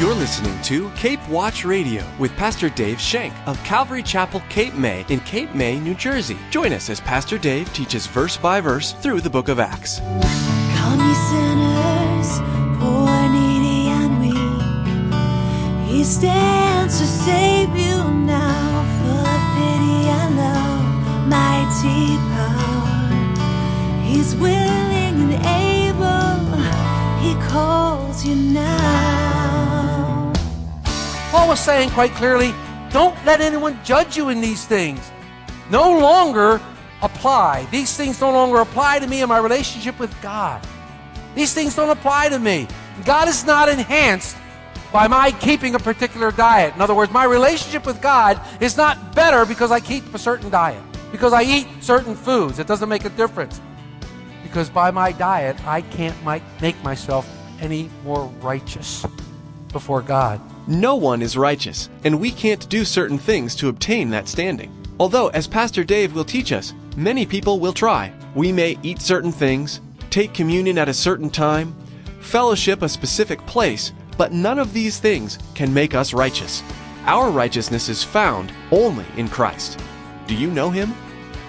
You're 0.00 0.14
listening 0.14 0.58
to 0.62 0.90
Cape 0.92 1.20
Watch 1.28 1.62
Radio 1.62 2.02
with 2.18 2.34
Pastor 2.38 2.70
Dave 2.70 2.98
Shank 2.98 3.34
of 3.46 3.62
Calvary 3.64 4.02
Chapel, 4.02 4.40
Cape 4.48 4.72
May 4.72 5.04
in 5.10 5.20
Cape 5.20 5.54
May, 5.54 5.78
New 5.78 5.92
Jersey. 5.92 6.38
Join 6.48 6.72
us 6.72 6.88
as 6.88 7.02
Pastor 7.02 7.36
Dave 7.36 7.70
teaches 7.74 8.06
verse 8.06 8.38
by 8.38 8.62
verse 8.62 8.92
through 8.92 9.20
the 9.20 9.28
book 9.28 9.48
of 9.48 9.60
Acts. 9.60 9.98
Come 9.98 11.00
ye 11.06 11.14
sinners, 11.28 12.40
poor, 12.80 13.28
needy, 13.28 13.90
and 13.90 14.20
weak. 14.22 15.92
He 15.92 16.02
stands 16.02 16.98
to 16.98 17.04
save 17.04 17.68
you 17.76 18.02
now, 18.24 18.82
full 19.02 19.26
of 19.26 19.42
pity 19.58 20.08
and 20.08 20.34
love, 20.38 21.28
mighty 21.28 22.16
power. 22.32 24.02
He's 24.02 24.34
willing 24.34 25.30
and 25.30 25.34
able. 25.44 26.56
He 27.20 27.34
calls 27.50 28.24
you 28.24 28.34
now. 28.34 29.19
Paul 31.30 31.46
was 31.46 31.60
saying 31.60 31.90
quite 31.90 32.10
clearly 32.12 32.52
don't 32.90 33.14
let 33.24 33.40
anyone 33.40 33.78
judge 33.84 34.16
you 34.16 34.30
in 34.30 34.40
these 34.40 34.64
things. 34.64 35.12
No 35.70 35.96
longer 36.00 36.60
apply. 37.02 37.68
These 37.70 37.96
things 37.96 38.20
no 38.20 38.32
longer 38.32 38.58
apply 38.58 38.98
to 38.98 39.06
me 39.06 39.22
in 39.22 39.28
my 39.28 39.38
relationship 39.38 40.00
with 40.00 40.12
God. 40.20 40.60
These 41.36 41.54
things 41.54 41.76
don't 41.76 41.90
apply 41.90 42.30
to 42.30 42.38
me. 42.40 42.66
God 43.04 43.28
is 43.28 43.44
not 43.44 43.68
enhanced 43.68 44.36
by 44.92 45.06
my 45.06 45.30
keeping 45.30 45.76
a 45.76 45.78
particular 45.78 46.32
diet. 46.32 46.74
In 46.74 46.80
other 46.80 46.96
words, 46.96 47.12
my 47.12 47.24
relationship 47.24 47.86
with 47.86 48.02
God 48.02 48.40
is 48.60 48.76
not 48.76 49.14
better 49.14 49.46
because 49.46 49.70
I 49.70 49.78
keep 49.78 50.12
a 50.12 50.18
certain 50.18 50.50
diet, 50.50 50.82
because 51.12 51.32
I 51.32 51.42
eat 51.44 51.68
certain 51.80 52.16
foods. 52.16 52.58
It 52.58 52.66
doesn't 52.66 52.88
make 52.88 53.04
a 53.04 53.10
difference. 53.10 53.60
Because 54.42 54.68
by 54.68 54.90
my 54.90 55.12
diet, 55.12 55.64
I 55.64 55.82
can't 55.82 56.16
make 56.60 56.82
myself 56.82 57.30
any 57.60 57.88
more 58.02 58.26
righteous 58.40 59.06
before 59.72 60.02
God. 60.02 60.40
No 60.66 60.94
one 60.94 61.22
is 61.22 61.36
righteous, 61.36 61.88
and 62.04 62.20
we 62.20 62.30
can't 62.30 62.68
do 62.68 62.84
certain 62.84 63.18
things 63.18 63.54
to 63.56 63.68
obtain 63.68 64.10
that 64.10 64.28
standing. 64.28 64.72
Although, 65.00 65.28
as 65.28 65.46
Pastor 65.46 65.82
Dave 65.82 66.14
will 66.14 66.24
teach 66.24 66.52
us, 66.52 66.74
many 66.96 67.24
people 67.24 67.58
will 67.58 67.72
try. 67.72 68.12
We 68.34 68.52
may 68.52 68.78
eat 68.82 69.00
certain 69.00 69.32
things, 69.32 69.80
take 70.10 70.34
communion 70.34 70.76
at 70.78 70.88
a 70.88 70.94
certain 70.94 71.30
time, 71.30 71.74
fellowship 72.20 72.82
a 72.82 72.88
specific 72.88 73.44
place, 73.46 73.92
but 74.18 74.32
none 74.32 74.58
of 74.58 74.72
these 74.72 74.98
things 74.98 75.38
can 75.54 75.72
make 75.72 75.94
us 75.94 76.12
righteous. 76.12 76.62
Our 77.06 77.30
righteousness 77.30 77.88
is 77.88 78.04
found 78.04 78.52
only 78.70 79.06
in 79.16 79.28
Christ. 79.28 79.80
Do 80.26 80.34
you 80.34 80.50
know 80.50 80.68
him? 80.70 80.94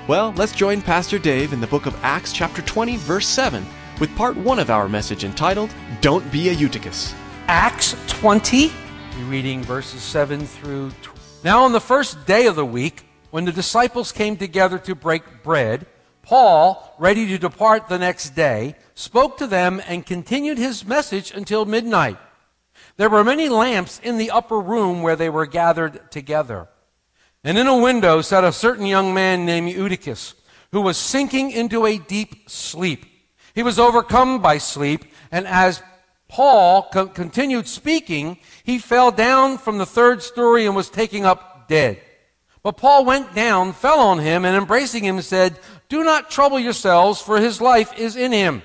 Well, 0.08 0.34
let's 0.38 0.56
join 0.56 0.82
Pastor 0.82 1.20
Dave 1.20 1.54
in 1.54 1.62
the 1.62 1.68
book 1.68 1.86
of 1.86 1.96
Acts, 2.04 2.34
chapter 2.34 2.62
20, 2.62 2.98
verse 2.98 3.28
7, 3.28 3.66
with 4.00 4.16
part 4.16 4.36
1 4.38 4.60
of 4.60 4.70
our 4.70 4.88
message 4.88 5.24
entitled, 5.24 5.74
Don't 6.00 6.30
Be 6.32 6.50
a 6.50 6.54
Eutychus. 6.54 7.14
Acts 7.48 7.96
20, 8.08 8.72
we're 9.18 9.26
reading 9.26 9.64
verses 9.64 10.02
7 10.02 10.46
through 10.46 10.92
12. 11.02 11.44
Now, 11.44 11.64
on 11.64 11.72
the 11.72 11.82
first 11.82 12.26
day 12.26 12.46
of 12.46 12.56
the 12.56 12.66
week, 12.66 13.06
when 13.32 13.46
the 13.46 13.52
disciples 13.52 14.12
came 14.12 14.38
together 14.38 14.78
to 14.80 14.96
break 14.96 15.44
bread, 15.44 15.86
Paul, 16.22 16.96
ready 17.00 17.28
to 17.28 17.38
depart 17.38 17.90
the 17.90 17.98
next 17.98 18.32
day, 18.32 18.76
spoke 18.94 19.38
to 19.38 19.48
them 19.48 19.82
and 19.88 20.06
continued 20.06 20.58
his 20.58 20.86
message 20.86 21.32
until 21.32 21.66
midnight. 21.66 22.18
There 22.98 23.10
were 23.10 23.24
many 23.24 23.50
lamps 23.50 24.00
in 24.04 24.18
the 24.18 24.32
upper 24.32 24.60
room 24.60 25.02
where 25.02 25.16
they 25.16 25.30
were 25.30 25.46
gathered 25.46 26.12
together. 26.12 26.68
And 27.44 27.58
in 27.58 27.68
a 27.68 27.78
window 27.78 28.22
sat 28.22 28.44
a 28.44 28.52
certain 28.52 28.86
young 28.86 29.14
man 29.14 29.46
named 29.46 29.70
Eutychus, 29.72 30.36
who 30.72 30.82
was 30.82 30.98
sinking 30.98 31.52
into 31.52 31.86
a 31.86 31.98
deep 31.98 32.50
sleep. 32.50 33.06
He 33.54 33.64
was 33.64 33.80
overcome 33.80 34.42
by 34.42 34.58
sleep, 34.58 35.06
and 35.32 35.48
as 35.48 35.82
Paul 36.32 36.88
co- 36.94 37.08
continued 37.08 37.68
speaking, 37.68 38.38
he 38.64 38.80
fell 38.80 39.12
down 39.12 39.58
from 39.58 39.78
the 39.78 39.86
third 39.86 40.24
story 40.24 40.66
and 40.66 40.74
was 40.74 40.90
taken 40.90 41.26
up 41.26 41.68
dead. 41.68 42.02
But 42.64 42.78
Paul 42.78 43.04
went 43.04 43.36
down, 43.36 43.74
fell 43.74 44.00
on 44.00 44.20
him, 44.20 44.46
and 44.46 44.56
embracing 44.56 45.04
him 45.04 45.22
said, 45.22 45.60
Do 45.90 46.06
not 46.06 46.32
trouble 46.32 46.58
yourselves, 46.58 47.22
for 47.22 47.42
his 47.42 47.60
life 47.60 47.98
is 48.00 48.16
in 48.16 48.32
him. 48.32 48.62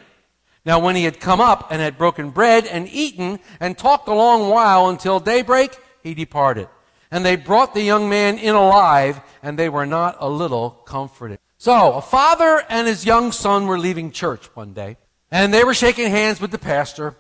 Now 0.64 0.78
when 0.78 0.94
he 0.94 1.02
had 1.02 1.18
come 1.18 1.40
up 1.40 1.68
and 1.72 1.82
had 1.82 1.98
broken 1.98 2.30
bread 2.30 2.66
and 2.66 2.88
eaten 2.88 3.40
and 3.58 3.76
talked 3.76 4.06
a 4.06 4.14
long 4.14 4.48
while 4.48 4.88
until 4.88 5.18
daybreak, 5.18 5.76
he 6.04 6.14
departed. 6.14 6.68
And 7.10 7.24
they 7.24 7.34
brought 7.34 7.74
the 7.74 7.82
young 7.82 8.08
man 8.08 8.38
in 8.38 8.54
alive, 8.54 9.20
and 9.42 9.58
they 9.58 9.68
were 9.68 9.86
not 9.86 10.16
a 10.20 10.28
little 10.28 10.70
comforted. 10.70 11.40
So, 11.58 11.94
a 11.94 12.02
father 12.02 12.62
and 12.68 12.86
his 12.86 13.04
young 13.04 13.32
son 13.32 13.66
were 13.66 13.78
leaving 13.78 14.12
church 14.12 14.54
one 14.54 14.72
day, 14.72 14.98
and 15.32 15.52
they 15.52 15.64
were 15.64 15.74
shaking 15.74 16.10
hands 16.10 16.40
with 16.40 16.50
the 16.52 16.58
pastor, 16.58 17.16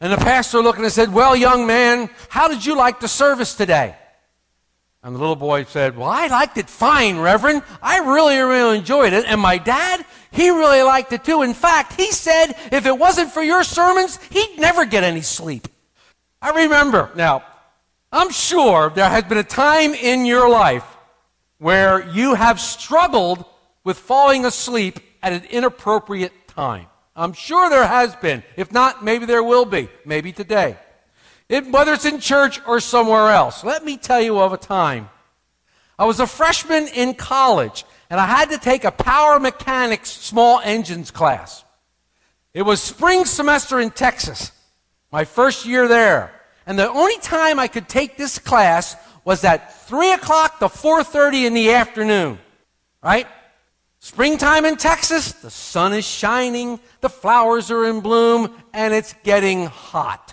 and 0.00 0.12
the 0.12 0.18
pastor 0.18 0.60
looked 0.60 0.78
and 0.78 0.92
said, 0.92 1.12
Well, 1.12 1.34
young 1.34 1.66
man, 1.66 2.10
how 2.28 2.48
did 2.48 2.64
you 2.64 2.76
like 2.76 3.00
the 3.00 3.08
service 3.08 3.54
today? 3.54 3.96
And 5.02 5.14
the 5.14 5.20
little 5.20 5.36
boy 5.36 5.64
said, 5.64 5.96
Well, 5.96 6.08
I 6.08 6.26
liked 6.26 6.58
it 6.58 6.68
fine, 6.68 7.18
Reverend. 7.18 7.62
I 7.80 7.98
really, 7.98 8.38
really 8.38 8.78
enjoyed 8.78 9.12
it. 9.12 9.24
And 9.26 9.40
my 9.40 9.58
dad, 9.58 10.04
he 10.30 10.50
really 10.50 10.82
liked 10.82 11.12
it 11.12 11.24
too. 11.24 11.42
In 11.42 11.54
fact, 11.54 11.94
he 11.94 12.10
said 12.10 12.54
if 12.72 12.86
it 12.86 12.98
wasn't 12.98 13.32
for 13.32 13.42
your 13.42 13.64
sermons, 13.64 14.18
he'd 14.30 14.58
never 14.58 14.84
get 14.84 15.04
any 15.04 15.22
sleep. 15.22 15.68
I 16.42 16.64
remember. 16.64 17.10
Now, 17.14 17.44
I'm 18.12 18.30
sure 18.30 18.90
there 18.90 19.08
has 19.08 19.24
been 19.24 19.38
a 19.38 19.44
time 19.44 19.94
in 19.94 20.26
your 20.26 20.48
life 20.48 20.84
where 21.58 22.06
you 22.10 22.34
have 22.34 22.60
struggled 22.60 23.44
with 23.84 23.98
falling 23.98 24.44
asleep 24.44 25.00
at 25.22 25.32
an 25.32 25.44
inappropriate 25.50 26.48
time. 26.48 26.86
I'm 27.16 27.32
sure 27.32 27.70
there 27.70 27.86
has 27.86 28.14
been. 28.16 28.42
If 28.56 28.70
not, 28.70 29.02
maybe 29.02 29.24
there 29.24 29.42
will 29.42 29.64
be. 29.64 29.88
Maybe 30.04 30.32
today. 30.32 30.76
It, 31.48 31.70
whether 31.70 31.94
it's 31.94 32.04
in 32.04 32.20
church 32.20 32.60
or 32.66 32.78
somewhere 32.78 33.30
else. 33.30 33.64
Let 33.64 33.84
me 33.84 33.96
tell 33.96 34.20
you 34.20 34.38
of 34.38 34.52
a 34.52 34.58
time. 34.58 35.08
I 35.98 36.04
was 36.04 36.20
a 36.20 36.26
freshman 36.26 36.88
in 36.88 37.14
college, 37.14 37.84
and 38.10 38.20
I 38.20 38.26
had 38.26 38.50
to 38.50 38.58
take 38.58 38.84
a 38.84 38.90
power 38.90 39.40
mechanics 39.40 40.10
small 40.10 40.60
engines 40.62 41.10
class. 41.10 41.64
It 42.52 42.62
was 42.62 42.82
spring 42.82 43.24
semester 43.24 43.80
in 43.80 43.90
Texas, 43.90 44.52
my 45.10 45.24
first 45.24 45.64
year 45.64 45.88
there. 45.88 46.32
And 46.66 46.78
the 46.78 46.90
only 46.90 47.18
time 47.18 47.58
I 47.58 47.68
could 47.68 47.88
take 47.88 48.16
this 48.16 48.38
class 48.38 48.96
was 49.24 49.42
at 49.44 49.86
3 49.86 50.12
o'clock 50.12 50.58
to 50.58 50.66
4.30 50.66 51.46
in 51.46 51.54
the 51.54 51.70
afternoon. 51.70 52.38
Right? 53.02 53.26
Springtime 54.06 54.64
in 54.64 54.76
Texas, 54.76 55.32
the 55.32 55.50
sun 55.50 55.92
is 55.92 56.06
shining, 56.06 56.78
the 57.00 57.08
flowers 57.08 57.72
are 57.72 57.84
in 57.86 57.98
bloom, 57.98 58.54
and 58.72 58.94
it's 58.94 59.12
getting 59.24 59.66
hot. 59.66 60.32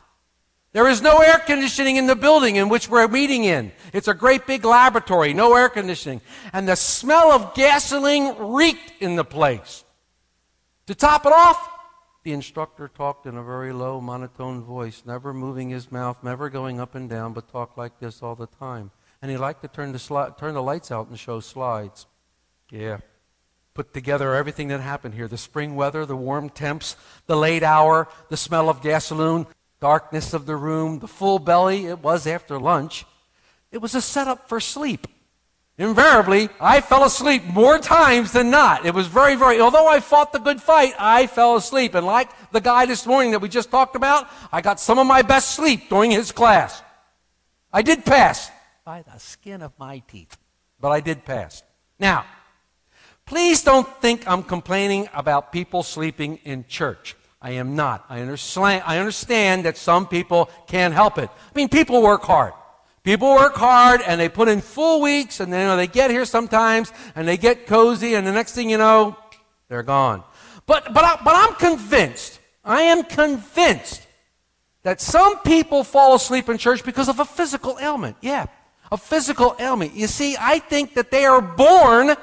There 0.74 0.88
is 0.88 1.02
no 1.02 1.18
air 1.18 1.40
conditioning 1.40 1.96
in 1.96 2.06
the 2.06 2.16
building 2.16 2.58
in 2.58 2.70
which 2.70 2.88
we're 2.88 3.08
meeting 3.08 3.46
in. 3.46 3.72
It's 3.92 4.08
a 4.08 4.14
great 4.14 4.46
big 4.46 4.64
laboratory, 4.64 5.34
no 5.34 5.56
air 5.56 5.70
conditioning. 5.70 6.22
And 6.54 6.68
the 6.68 6.76
smell 6.76 7.32
of 7.32 7.56
gasoline 7.56 8.36
reeked 8.38 9.02
in 9.02 9.16
the 9.16 9.26
place. 9.26 9.84
To 10.86 10.94
top 10.94 11.26
it 11.26 11.34
off, 11.34 11.68
the 12.24 12.32
instructor 12.32 12.88
talked 12.88 13.26
in 13.26 13.38
a 13.38 13.44
very 13.44 13.74
low, 13.74 14.00
monotone 14.00 14.62
voice, 14.62 15.02
never 15.04 15.34
moving 15.34 15.72
his 15.72 15.92
mouth, 15.92 16.24
never 16.24 16.48
going 16.48 16.80
up 16.80 16.94
and 16.94 17.10
down, 17.10 17.34
but 17.34 17.52
talked 17.52 17.76
like 17.76 17.98
this 18.00 18.22
all 18.22 18.36
the 18.36 18.46
time. 18.46 18.92
And 19.20 19.32
he 19.32 19.38
liked 19.38 19.64
to 19.64 19.68
turn 19.68 19.94
the, 19.94 19.98
sli- 19.98 20.38
turn 20.38 20.54
the 20.54 20.62
lights 20.62 20.92
out 20.92 21.08
and 21.08 21.18
show 21.18 21.40
slides. 21.40 22.06
Yeah 22.70 23.00
put 23.74 23.94
together 23.94 24.36
everything 24.36 24.68
that 24.68 24.82
happened 24.82 25.16
here 25.16 25.28
the 25.28 25.38
spring 25.38 25.76
weather, 25.76 26.06
the 26.06 26.16
warm 26.16 26.50
temps, 26.50 26.96
the 27.26 27.38
late 27.38 27.64
hour, 27.64 28.08
the 28.30 28.38
smell 28.38 28.70
of 28.70 28.82
gasoline, 28.82 29.48
darkness 29.80 30.34
of 30.34 30.46
the 30.46 30.56
room, 30.56 31.00
the 31.00 31.08
full 31.08 31.40
belly. 31.40 31.86
It 31.86 32.00
was 32.00 32.28
after 32.28 32.60
lunch. 32.60 33.06
It 33.72 33.80
was 33.80 33.96
a 33.96 34.02
setup 34.02 34.48
for 34.48 34.60
sleep. 34.60 35.08
Invariably, 35.80 36.50
I 36.60 36.82
fell 36.82 37.04
asleep 37.04 37.44
more 37.46 37.80
times 37.80 38.32
than 38.32 38.52
not. 38.52 38.86
It 38.86 38.94
was 38.94 39.08
very, 39.08 39.36
very, 39.36 39.60
although 39.60 39.88
I 39.88 40.02
fought 40.02 40.32
the 40.32 40.40
good 40.40 40.62
fight, 40.62 40.94
I 41.00 41.26
fell 41.26 41.56
asleep. 41.56 41.96
And 41.96 42.06
like 42.06 42.30
the 42.52 42.62
guy 42.62 42.86
this 42.86 43.08
morning 43.08 43.32
that 43.32 43.40
we 43.40 43.50
just 43.50 43.72
talked 43.72 43.96
about, 43.96 44.30
I 44.52 44.62
got 44.62 44.80
some 44.80 45.00
of 45.00 45.08
my 45.08 45.24
best 45.24 45.56
sleep 45.56 45.90
during 45.90 46.12
his 46.12 46.32
class. 46.32 46.84
I 47.72 47.82
did 47.82 48.06
pass 48.06 48.52
by 48.86 49.02
the 49.02 49.18
skin 49.18 49.64
of 49.64 49.74
my 49.80 50.00
teeth, 50.08 50.38
but 50.80 50.90
I 50.90 51.00
did 51.00 51.26
pass. 51.26 51.64
Now, 52.00 52.26
Please 53.34 53.64
don't 53.64 53.88
think 54.00 54.28
I'm 54.28 54.44
complaining 54.44 55.10
about 55.12 55.52
people 55.52 55.82
sleeping 55.82 56.38
in 56.44 56.66
church. 56.68 57.16
I 57.42 57.54
am 57.54 57.76
not. 57.76 58.06
I 58.08 58.22
understand, 58.22 58.84
I 58.86 59.00
understand 59.00 59.66
that 59.66 59.76
some 59.76 60.06
people 60.08 60.52
can't 60.68 60.94
help 60.94 61.18
it. 61.18 61.32
I 61.34 61.58
mean, 61.58 61.68
people 61.68 62.04
work 62.04 62.22
hard. 62.22 62.54
People 63.02 63.34
work 63.34 63.56
hard 63.56 64.02
and 64.06 64.22
they 64.22 64.30
put 64.30 64.50
in 64.50 64.62
full 64.62 65.02
weeks 65.02 65.40
and 65.40 65.52
then 65.52 65.62
you 65.62 65.66
know, 65.66 65.78
they 65.78 65.88
get 65.88 66.12
here 66.12 66.26
sometimes 66.26 66.94
and 67.16 67.28
they 67.28 67.36
get 67.36 67.66
cozy 67.66 68.14
and 68.14 68.28
the 68.28 68.32
next 68.32 68.54
thing 68.54 68.70
you 68.70 68.78
know, 68.78 69.18
they're 69.68 69.82
gone. 69.82 70.24
But, 70.68 70.94
but, 70.94 71.04
I, 71.04 71.20
but 71.24 71.34
I'm 71.36 71.56
convinced, 71.56 72.40
I 72.64 72.84
am 72.84 73.02
convinced 73.02 74.06
that 74.84 75.02
some 75.02 75.40
people 75.40 75.84
fall 75.84 76.14
asleep 76.14 76.50
in 76.50 76.60
church 76.60 76.84
because 76.84 77.10
of 77.10 77.20
a 77.20 77.26
physical 77.26 77.80
ailment. 77.82 78.16
Yeah, 78.22 78.46
a 78.92 78.98
physical 78.98 79.56
ailment. 79.60 79.96
You 79.96 80.06
see, 80.06 80.36
I 80.40 80.60
think 80.60 80.94
that 80.94 81.10
they 81.10 81.26
are 81.26 81.42
born 81.42 82.16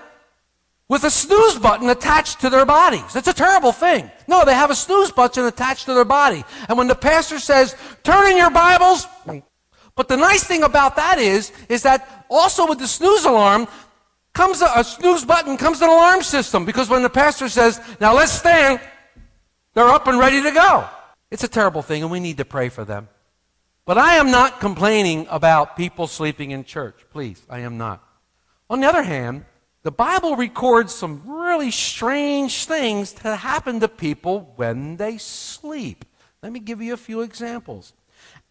with 0.91 1.05
a 1.05 1.11
snooze 1.11 1.57
button 1.57 1.89
attached 1.89 2.41
to 2.41 2.51
their 2.51 2.67
bodies. 2.67 3.15
It's 3.15 3.29
a 3.29 3.33
terrible 3.33 3.71
thing. 3.71 4.11
No, 4.27 4.45
they 4.45 4.55
have 4.55 4.73
a 4.73 4.75
snooze 4.75 5.13
button 5.13 5.45
attached 5.47 5.87
to 5.87 5.95
their 5.95 6.05
body. 6.05 6.45
And 6.69 6.77
when 6.77 6.89
the 6.89 6.97
pastor 6.97 7.39
says, 7.39 7.77
turn 8.03 8.33
in 8.33 8.37
your 8.37 8.51
Bibles, 8.51 9.07
But 9.95 10.09
the 10.09 10.17
nice 10.17 10.43
thing 10.43 10.65
about 10.65 10.97
that 10.97 11.19
is, 11.19 11.53
is 11.69 11.85
that 11.85 12.27
also 12.29 12.67
with 12.67 12.81
the 12.81 12.89
snooze 12.89 13.25
alarm 13.25 13.69
comes 14.33 14.63
a, 14.63 14.69
a 14.75 14.83
snooze 14.83 15.25
button, 15.25 15.57
comes 15.57 15.81
an 15.81 15.89
alarm 15.89 16.23
system. 16.23 16.65
Because 16.65 16.89
when 16.89 17.05
the 17.05 17.11
pastor 17.11 17.49
says, 17.49 17.81
now 18.01 18.13
let's 18.13 18.33
stand, 18.33 18.81
they're 19.75 19.89
up 19.89 20.09
and 20.09 20.19
ready 20.19 20.43
to 20.43 20.51
go. 20.51 20.89
It's 21.31 21.45
a 21.45 21.49
terrible 21.49 21.83
thing 21.83 22.03
and 22.03 22.11
we 22.11 22.19
need 22.19 22.39
to 22.39 22.45
pray 22.45 22.69
for 22.69 22.85
them. 22.85 23.09
But 23.85 23.97
I 23.97 24.17
am 24.17 24.33
not 24.33 24.59
complaining 24.59 25.29
about 25.31 25.77
people 25.77 26.09
sleeping 26.09 26.51
in 26.51 26.65
church. 26.65 26.97
Please, 27.13 27.47
I 27.49 27.61
am 27.61 27.79
not. 27.79 28.03
On 28.69 28.81
the 28.81 28.89
other 28.89 29.05
hand, 29.05 29.45
the 29.83 29.91
Bible 29.91 30.37
records 30.37 30.95
some 30.95 31.23
really 31.27 31.71
strange 31.71 32.67
things 32.67 33.13
that 33.15 33.39
happen 33.39 33.81
to 33.81 33.89
people 33.89 34.53
when 34.57 34.97
they 34.97 35.17
sleep. 35.17 36.05
Let 36.43 36.53
me 36.53 36.61
give 36.61 36.83
you 36.83 36.93
a 36.93 36.99
few 36.99 37.23
examples. 37.23 37.95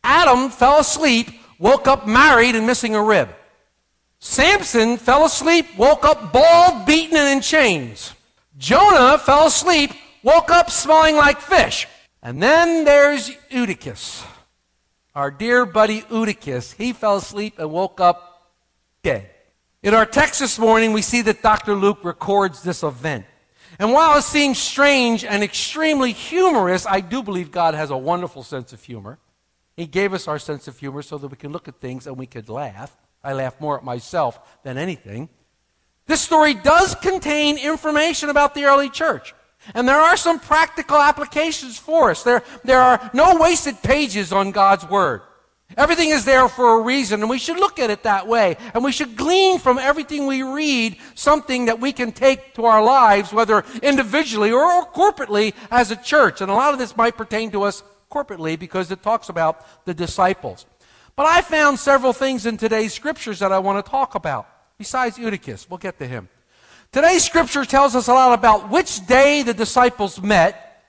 Adam 0.03 0.49
fell 0.49 0.79
asleep, 0.79 1.29
woke 1.59 1.87
up 1.87 2.07
married 2.07 2.55
and 2.55 2.65
missing 2.65 2.95
a 2.95 3.03
rib. 3.03 3.29
Samson 4.19 4.97
fell 4.97 5.25
asleep, 5.25 5.65
woke 5.77 6.03
up 6.03 6.33
bald, 6.33 6.85
beaten, 6.85 7.15
and 7.15 7.37
in 7.37 7.41
chains. 7.41 8.13
Jonah 8.57 9.17
fell 9.17 9.47
asleep, 9.47 9.91
woke 10.23 10.49
up 10.49 10.69
smelling 10.69 11.15
like 11.15 11.39
fish. 11.39 11.87
And 12.21 12.41
then 12.41 12.85
there's 12.85 13.31
Eutychus. 13.49 14.23
Our 15.15 15.31
dear 15.31 15.65
buddy 15.65 16.03
Eutychus, 16.09 16.73
he 16.73 16.91
fell 16.91 17.17
asleep 17.17 17.59
and 17.59 17.71
woke 17.71 18.01
up 18.01 18.51
dead. 19.03 19.29
In 19.81 19.93
our 19.93 20.05
text 20.05 20.41
this 20.41 20.59
morning, 20.59 20.91
we 20.91 21.01
see 21.01 21.21
that 21.21 21.41
Dr. 21.41 21.73
Luke 21.73 22.03
records 22.03 22.61
this 22.61 22.83
event. 22.83 23.25
And 23.79 23.93
while 23.93 24.17
it 24.17 24.23
seems 24.23 24.57
strange 24.57 25.23
and 25.23 25.41
extremely 25.41 26.11
humorous, 26.11 26.85
I 26.85 26.99
do 26.99 27.23
believe 27.23 27.49
God 27.49 27.75
has 27.75 27.89
a 27.89 27.97
wonderful 27.97 28.43
sense 28.43 28.73
of 28.73 28.83
humor. 28.83 29.19
He 29.77 29.85
gave 29.85 30.13
us 30.13 30.27
our 30.27 30.37
sense 30.37 30.67
of 30.67 30.77
humor 30.77 31.01
so 31.01 31.17
that 31.17 31.29
we 31.29 31.37
can 31.37 31.53
look 31.53 31.69
at 31.69 31.79
things 31.79 32.07
and 32.07 32.17
we 32.17 32.25
could 32.25 32.49
laugh. 32.49 32.97
I 33.23 33.31
laugh 33.31 33.61
more 33.61 33.77
at 33.77 33.85
myself 33.85 34.59
than 34.63 34.77
anything. 34.77 35.29
This 36.07 36.19
story 36.19 36.55
does 36.55 36.95
contain 36.95 37.57
information 37.57 38.27
about 38.27 38.55
the 38.55 38.65
early 38.65 38.89
church. 38.89 39.33
And 39.73 39.87
there 39.87 39.99
are 39.99 40.17
some 40.17 40.41
practical 40.41 40.97
applications 40.97 41.77
for 41.77 42.11
us. 42.11 42.23
There, 42.23 42.43
there 42.65 42.81
are 42.81 43.09
no 43.13 43.37
wasted 43.37 43.81
pages 43.81 44.33
on 44.33 44.51
God's 44.51 44.89
Word. 44.89 45.21
Everything 45.77 46.09
is 46.09 46.25
there 46.25 46.47
for 46.47 46.79
a 46.79 46.81
reason, 46.81 47.21
and 47.21 47.29
we 47.29 47.37
should 47.37 47.57
look 47.57 47.77
at 47.79 47.89
it 47.89 48.03
that 48.03 48.27
way. 48.27 48.57
And 48.73 48.83
we 48.83 48.91
should 48.91 49.15
glean 49.15 49.59
from 49.59 49.77
everything 49.77 50.25
we 50.25 50.41
read 50.41 50.97
something 51.13 51.65
that 51.65 51.79
we 51.79 51.91
can 51.91 52.11
take 52.11 52.55
to 52.55 52.65
our 52.65 52.83
lives, 52.83 53.31
whether 53.31 53.63
individually 53.83 54.51
or, 54.51 54.63
or 54.63 54.85
corporately 54.87 55.53
as 55.69 55.91
a 55.91 55.95
church. 55.95 56.41
And 56.41 56.49
a 56.49 56.55
lot 56.55 56.73
of 56.73 56.79
this 56.79 56.97
might 56.97 57.17
pertain 57.17 57.51
to 57.51 57.63
us 57.63 57.83
corporately 58.11 58.57
because 58.57 58.89
it 58.91 59.03
talks 59.03 59.29
about 59.29 59.63
the 59.85 59.93
disciples. 59.93 60.65
But 61.15 61.27
I 61.27 61.41
found 61.41 61.77
several 61.77 62.13
things 62.13 62.45
in 62.45 62.57
today's 62.57 62.93
scriptures 62.93 63.39
that 63.39 63.51
I 63.51 63.59
want 63.59 63.83
to 63.83 63.89
talk 63.89 64.15
about, 64.15 64.47
besides 64.77 65.17
Eutychus. 65.17 65.69
We'll 65.69 65.77
get 65.77 65.99
to 65.99 66.07
him. 66.07 66.29
Today's 66.91 67.23
scripture 67.23 67.65
tells 67.65 67.95
us 67.95 68.07
a 68.07 68.13
lot 68.13 68.33
about 68.33 68.69
which 68.71 69.05
day 69.05 69.43
the 69.43 69.53
disciples 69.53 70.19
met. 70.19 70.83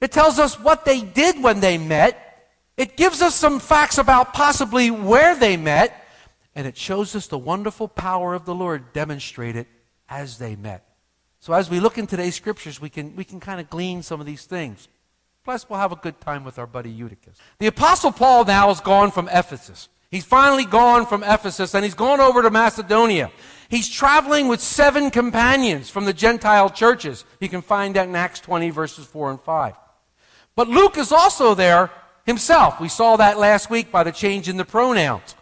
It 0.00 0.10
tells 0.10 0.38
us 0.38 0.58
what 0.58 0.86
they 0.86 1.02
did 1.02 1.42
when 1.42 1.60
they 1.60 1.76
met. 1.76 2.31
It 2.76 2.96
gives 2.96 3.22
us 3.22 3.34
some 3.34 3.60
facts 3.60 3.98
about 3.98 4.32
possibly 4.32 4.90
where 4.90 5.36
they 5.36 5.56
met. 5.56 5.98
And 6.54 6.66
it 6.66 6.76
shows 6.76 7.16
us 7.16 7.26
the 7.28 7.38
wonderful 7.38 7.88
power 7.88 8.34
of 8.34 8.44
the 8.44 8.54
Lord 8.54 8.92
demonstrated 8.92 9.66
as 10.08 10.38
they 10.38 10.54
met. 10.54 10.86
So 11.40 11.54
as 11.54 11.70
we 11.70 11.80
look 11.80 11.98
in 11.98 12.06
today's 12.06 12.34
scriptures, 12.34 12.80
we 12.80 12.90
can, 12.90 13.16
we 13.16 13.24
can 13.24 13.40
kind 13.40 13.60
of 13.60 13.70
glean 13.70 14.02
some 14.02 14.20
of 14.20 14.26
these 14.26 14.44
things. 14.44 14.88
Plus, 15.44 15.68
we'll 15.68 15.78
have 15.78 15.92
a 15.92 15.96
good 15.96 16.20
time 16.20 16.44
with 16.44 16.58
our 16.58 16.66
buddy 16.66 16.90
Eutychus. 16.90 17.36
The 17.58 17.66
Apostle 17.66 18.12
Paul 18.12 18.44
now 18.44 18.70
is 18.70 18.80
gone 18.80 19.10
from 19.10 19.28
Ephesus. 19.28 19.88
He's 20.10 20.24
finally 20.24 20.66
gone 20.66 21.06
from 21.06 21.24
Ephesus 21.24 21.74
and 21.74 21.84
he's 21.84 21.94
gone 21.94 22.20
over 22.20 22.42
to 22.42 22.50
Macedonia. 22.50 23.32
He's 23.70 23.88
traveling 23.88 24.46
with 24.46 24.60
seven 24.60 25.10
companions 25.10 25.88
from 25.88 26.04
the 26.04 26.12
Gentile 26.12 26.68
churches. 26.68 27.24
You 27.40 27.48
can 27.48 27.62
find 27.62 27.96
that 27.96 28.08
in 28.08 28.14
Acts 28.14 28.38
20, 28.40 28.68
verses 28.68 29.06
4 29.06 29.30
and 29.30 29.40
5. 29.40 29.74
But 30.54 30.68
Luke 30.68 30.98
is 30.98 31.10
also 31.10 31.54
there 31.54 31.90
himself. 32.24 32.80
We 32.80 32.88
saw 32.88 33.16
that 33.16 33.38
last 33.38 33.70
week 33.70 33.90
by 33.90 34.02
the 34.02 34.12
change 34.12 34.48
in 34.48 34.56
the 34.56 34.64
pronouns. 34.64 35.34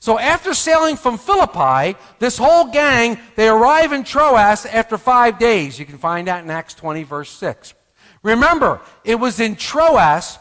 So 0.00 0.18
after 0.18 0.54
sailing 0.54 0.96
from 0.96 1.18
Philippi, 1.18 1.98
this 2.18 2.38
whole 2.38 2.70
gang, 2.70 3.18
they 3.34 3.48
arrive 3.48 3.92
in 3.92 4.04
Troas 4.04 4.64
after 4.64 4.96
five 4.96 5.38
days. 5.38 5.78
You 5.78 5.86
can 5.86 5.98
find 5.98 6.28
that 6.28 6.44
in 6.44 6.50
Acts 6.50 6.74
20, 6.74 7.02
verse 7.02 7.30
6. 7.30 7.74
Remember, 8.22 8.80
it 9.04 9.16
was 9.16 9.40
in 9.40 9.56
Troas 9.56 10.38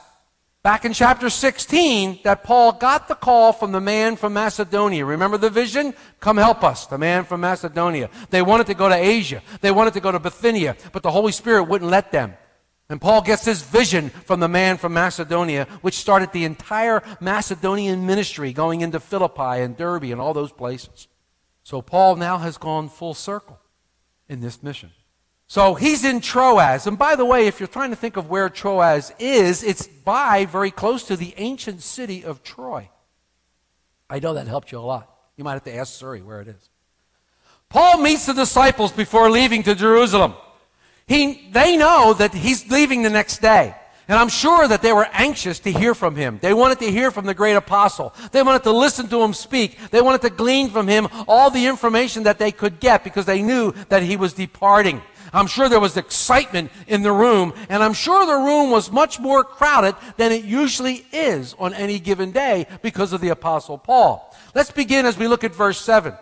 Back 0.68 0.84
in 0.84 0.92
chapter 0.92 1.30
16, 1.30 2.20
that 2.26 2.44
Paul 2.44 2.74
got 2.74 3.08
the 3.08 3.16
call 3.16 3.54
from 3.54 3.72
the 3.72 3.80
man 3.80 4.18
from 4.18 4.34
Macedonia. 4.34 5.06
Remember 5.06 5.38
the 5.38 5.50
vision? 5.50 5.94
Come 6.20 6.36
help 6.36 6.62
us, 6.62 6.88
the 6.88 6.98
man 6.98 7.24
from 7.24 7.40
Macedonia. 7.40 8.10
They 8.32 8.42
wanted 8.42 8.68
to 8.68 8.74
go 8.74 8.90
to 8.90 8.96
Asia. 8.96 9.42
They 9.62 9.72
wanted 9.72 9.94
to 9.94 10.02
go 10.02 10.12
to 10.12 10.20
Bithynia, 10.20 10.76
but 10.92 11.04
the 11.04 11.12
Holy 11.12 11.32
Spirit 11.32 11.70
wouldn't 11.70 11.90
let 11.90 12.12
them. 12.12 12.34
And 12.89 13.01
Paul 13.01 13.22
gets 13.22 13.44
this 13.44 13.62
vision 13.62 14.10
from 14.10 14.39
the 14.39 14.48
man 14.48 14.78
from 14.78 14.94
Macedonia, 14.94 15.68
which 15.81 15.95
started 15.95 16.31
the 16.31 16.45
entire 16.45 17.04
Macedonian 17.19 18.06
ministry 18.06 18.54
going 18.54 18.81
into 18.81 19.00
Philippi 19.00 19.62
and 19.62 19.75
Derbe 19.75 20.06
and 20.06 20.22
all 20.22 20.34
those 20.34 20.54
places. 20.54 21.07
So 21.63 21.81
Paul 21.81 22.16
now 22.16 22.38
has 22.38 22.57
gone 22.57 22.88
full 22.88 23.13
circle 23.13 23.60
in 24.30 24.39
this 24.39 24.63
mission. 24.63 24.92
So 25.48 25.75
he's 25.75 26.06
in 26.06 26.22
Troas. 26.22 26.88
And 26.88 26.98
by 26.98 27.16
the 27.16 27.25
way, 27.25 27.48
if 27.48 27.60
you're 27.60 27.68
trying 27.68 27.89
to 27.89 27.95
think 27.98 28.16
of 28.16 28.30
where 28.30 28.50
Troas 28.50 29.13
is, 29.19 29.63
it's 29.63 29.88
by 29.88 30.45
very 30.45 30.72
close 30.72 31.04
to 31.04 31.18
the 31.18 31.34
ancient 31.38 31.81
city 31.81 32.24
of 32.24 32.42
Troy. 32.42 32.89
I 34.10 34.19
know 34.19 34.34
that 34.34 34.48
helped 34.48 34.72
you 34.72 34.80
a 34.80 34.81
lot. 34.81 35.13
You 35.36 35.44
might 35.44 35.54
have 35.54 35.63
to 35.63 35.75
ask 35.75 36.00
Siri 36.00 36.22
where 36.22 36.42
it 36.42 36.48
is. 36.48 36.69
Paul 37.69 37.98
meets 38.01 38.25
the 38.25 38.34
disciples 38.34 38.94
before 38.94 39.30
leaving 39.30 39.63
to 39.63 39.75
Jerusalem. 39.75 40.36
He, 41.07 41.50
they 41.51 41.77
know 41.77 42.13
that 42.13 42.33
he's 42.33 42.69
leaving 42.69 43.01
the 43.01 43.09
next 43.09 43.42
day. 43.42 43.75
And 44.09 44.18
I'm 44.18 44.30
sure 44.30 44.68
that 44.68 44.81
they 44.81 44.94
were 44.94 45.07
anxious 45.12 45.59
to 45.59 45.71
hear 45.71 45.94
from 45.94 46.15
him. 46.15 46.39
They 46.42 46.54
wanted 46.54 46.80
to 46.80 46.92
hear 46.92 47.12
from 47.12 47.25
the 47.25 47.33
great 47.33 47.56
apostle. 47.56 48.13
They 48.31 48.42
wanted 48.42 48.63
to 48.63 48.71
listen 48.71 49.09
to 49.09 49.21
him 49.21 49.33
speak. 49.33 49.77
They 49.89 50.01
wanted 50.01 50.21
to 50.21 50.30
glean 50.30 50.69
from 50.69 50.88
him 50.88 51.09
all 51.27 51.50
the 51.50 51.65
information 51.65 52.24
that 52.24 52.39
they 52.39 52.54
could 52.54 52.80
get 52.80 53.04
because 53.04 53.25
they 53.25 53.42
knew 53.42 53.74
that 53.89 54.04
he 54.04 54.15
was 54.15 54.31
departing. 54.31 55.01
I'm 55.33 55.48
sure 55.48 55.68
there 55.68 55.81
was 55.81 55.98
excitement 55.98 56.71
in 56.88 57.04
the 57.04 57.12
room, 57.12 57.53
and 57.68 57.83
I'm 57.83 57.94
sure 57.94 58.25
the 58.25 58.45
room 58.45 58.71
was 58.71 58.89
much 58.89 59.19
more 59.19 59.44
crowded 59.44 59.95
than 60.15 60.31
it 60.31 60.45
usually 60.45 61.06
is 61.12 61.53
on 61.60 61.74
any 61.74 62.00
given 62.00 62.31
day 62.31 62.65
because 62.81 63.12
of 63.12 63.19
the 63.19 63.30
Apostle 63.30 63.77
Paul. 63.77 64.33
Let's 64.56 64.71
begin 64.71 65.05
as 65.05 65.17
we 65.17 65.27
look 65.27 65.43
at 65.43 65.53
verse 65.53 65.82
7. 65.82 66.13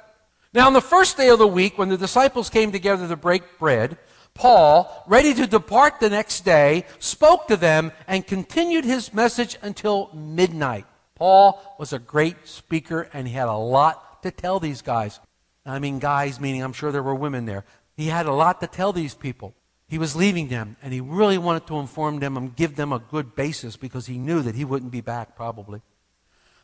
Now, 0.55 0.65
on 0.65 0.73
the 0.73 0.81
first 0.81 1.17
day 1.17 1.29
of 1.29 1.37
the 1.37 1.47
week, 1.47 1.77
when 1.77 1.89
the 1.89 1.97
disciples 1.97 2.49
came 2.49 2.71
together 2.71 3.07
to 3.07 3.15
break 3.15 3.59
bread, 3.59 3.97
Paul, 4.35 5.03
ready 5.07 5.33
to 5.33 5.47
depart 5.47 5.99
the 5.99 6.09
next 6.09 6.41
day, 6.41 6.85
spoke 6.99 7.47
to 7.47 7.55
them 7.57 7.91
and 8.05 8.27
continued 8.27 8.85
his 8.85 9.13
message 9.13 9.57
until 9.61 10.11
midnight. 10.13 10.85
Paul 11.15 11.75
was 11.79 11.93
a 11.93 11.99
great 11.99 12.47
speaker 12.47 13.09
and 13.13 13.27
he 13.27 13.33
had 13.33 13.47
a 13.47 13.53
lot 13.53 14.21
to 14.23 14.31
tell 14.31 14.59
these 14.59 14.81
guys. 14.81 15.19
I 15.65 15.79
mean, 15.79 15.99
guys, 15.99 16.39
meaning 16.39 16.61
I'm 16.61 16.73
sure 16.73 16.91
there 16.91 17.01
were 17.01 17.15
women 17.15 17.45
there. 17.45 17.63
He 17.95 18.07
had 18.07 18.25
a 18.25 18.33
lot 18.33 18.59
to 18.59 18.67
tell 18.67 18.91
these 18.91 19.15
people. 19.15 19.55
He 19.87 19.97
was 19.97 20.15
leaving 20.15 20.47
them, 20.47 20.77
and 20.81 20.91
he 20.91 20.99
really 20.99 21.37
wanted 21.37 21.67
to 21.67 21.77
inform 21.77 22.19
them 22.19 22.37
and 22.37 22.55
give 22.55 22.75
them 22.75 22.91
a 22.91 22.99
good 22.99 23.35
basis 23.35 23.77
because 23.77 24.07
he 24.07 24.17
knew 24.17 24.41
that 24.41 24.55
he 24.55 24.65
wouldn't 24.65 24.91
be 24.91 25.01
back 25.01 25.35
probably. 25.35 25.81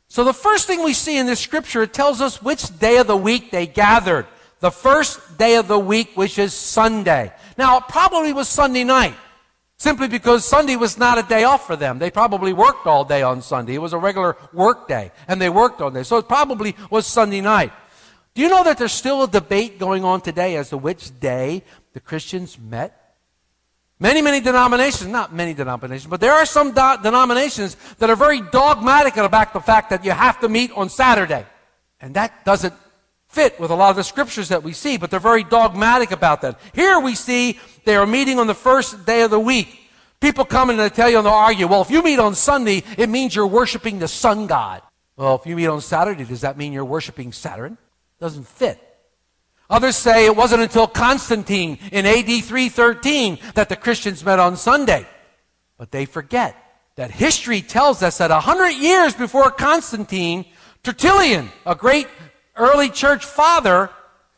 So 0.08 0.24
the 0.24 0.34
first 0.34 0.68
thing 0.68 0.84
we 0.84 0.94
see 0.94 1.18
in 1.18 1.28
this 1.28 1.40
scripture, 1.40 1.84
it 1.84 1.94
tells 1.94 2.20
us 2.20 2.42
which 2.42 2.78
day 2.80 2.98
of 2.98 3.08
the 3.08 3.16
week 3.16 3.52
they 3.52 3.68
gathered. 3.68 4.26
The 4.62 4.72
first 4.72 5.38
day 5.38 5.56
of 5.56 5.68
the 5.68 5.78
week, 5.78 6.12
which 6.16 6.40
is 6.40 6.54
Sunday. 6.54 7.34
Now, 7.58 7.80
it 7.80 7.84
probably 7.90 8.32
was 8.32 8.48
Sunday 8.48 8.84
night, 8.84 9.16
simply 9.78 10.08
because 10.08 10.46
Sunday 10.46 10.76
was 10.76 10.98
not 10.98 11.18
a 11.18 11.24
day 11.24 11.44
off 11.44 11.66
for 11.68 11.76
them. 11.76 11.98
They 12.00 12.12
probably 12.12 12.54
worked 12.54 12.86
all 12.86 13.04
day 13.04 13.24
on 13.24 13.42
Sunday. 13.42 13.74
It 13.74 13.82
was 13.82 13.94
a 13.94 13.98
regular 13.98 14.38
work 14.54 14.88
day, 14.88 15.12
and 15.28 15.42
they 15.42 15.50
worked 15.50 15.82
on 15.82 15.94
day. 15.94 16.04
So 16.04 16.18
it 16.18 16.28
probably 16.28 16.76
was 16.92 17.08
Sunday 17.08 17.42
night. 17.42 17.74
Do 18.36 18.42
you 18.42 18.50
know 18.50 18.64
that 18.64 18.78
there's 18.78 18.94
still 18.94 19.24
a 19.24 19.28
debate 19.28 19.80
going 19.80 20.06
on 20.06 20.22
today 20.22 20.56
as 20.56 20.70
to 20.70 20.78
which 20.78 21.20
day 21.20 21.64
the 21.94 22.00
Christians 22.00 22.58
met? 22.58 23.16
Many, 24.00 24.22
many 24.22 24.42
denominations, 24.42 25.10
not 25.10 25.34
many 25.34 25.54
denominations, 25.54 26.10
but 26.10 26.22
there 26.22 26.34
are 26.34 26.46
some 26.46 26.72
do- 26.72 26.98
denominations 27.04 27.78
that 27.98 28.10
are 28.10 28.16
very 28.16 28.42
dogmatic 28.42 29.18
about 29.18 29.54
the 29.54 29.60
fact 29.60 29.90
that 29.90 30.06
you 30.06 30.12
have 30.12 30.40
to 30.40 30.50
meet 30.50 30.72
on 30.72 30.90
Saturday. 30.90 31.46
And 32.00 32.16
that 32.16 32.46
doesn't 32.46 32.74
fit 33.32 33.60
with 33.60 33.72
a 33.72 33.76
lot 33.76 33.90
of 33.90 33.96
the 33.96 34.04
scriptures 34.04 34.50
that 34.50 34.62
we 34.62 34.74
see, 34.74 34.98
but 34.98 35.10
they're 35.10 35.20
very 35.20 35.44
dogmatic 35.44 36.12
about 36.12 36.42
that. 36.42 36.60
Here 36.74 37.00
we 37.00 37.16
see 37.16 37.60
they 37.86 37.96
are 37.96 38.06
meeting 38.06 38.40
on 38.40 38.48
the 38.48 38.54
first 38.54 39.06
day 39.06 39.22
of 39.22 39.32
the 39.32 39.40
week. 39.40 39.80
People 40.20 40.46
come 40.46 40.70
and 40.70 40.80
they 40.80 40.90
tell 40.90 41.10
you 41.10 41.18
and 41.18 41.26
they'll 41.26 41.34
argue, 41.34 41.66
well, 41.66 41.82
if 41.82 41.90
you 41.90 42.04
meet 42.04 42.20
on 42.20 42.36
Sunday, 42.36 42.84
it 42.98 43.10
means 43.10 43.36
you're 43.36 43.48
worshiping 43.48 44.00
the 44.00 44.08
sun 44.08 44.48
god. 44.48 44.82
Well, 45.16 45.36
if 45.36 45.46
you 45.46 45.56
meet 45.56 45.68
on 45.68 45.82
Saturday, 45.82 46.26
does 46.26 46.42
that 46.42 46.58
mean 46.58 46.74
you're 46.74 46.86
worshiping 46.86 47.32
Saturn? 47.32 47.78
Doesn't 48.20 48.48
fit. 48.48 48.80
Others 49.70 49.96
say 49.96 50.26
it 50.26 50.36
wasn't 50.36 50.62
until 50.62 50.86
Constantine 50.86 51.80
in 51.92 52.06
AD 52.06 52.26
313 52.26 53.40
that 53.56 53.70
the 53.70 53.78
Christians 53.78 54.24
met 54.26 54.40
on 54.40 54.58
Sunday. 54.58 55.08
But 55.78 55.92
they 55.92 56.06
forget 56.06 56.56
that 56.98 57.12
history 57.12 57.62
tells 57.62 58.04
us 58.04 58.18
that 58.18 58.30
a 58.30 58.42
hundred 58.42 58.72
years 58.72 59.14
before 59.14 59.50
Constantine, 59.50 60.46
Tertullian, 60.84 61.50
a 61.66 61.74
great 61.74 62.08
early 62.56 62.90
church 62.90 63.26
father, 63.26 63.90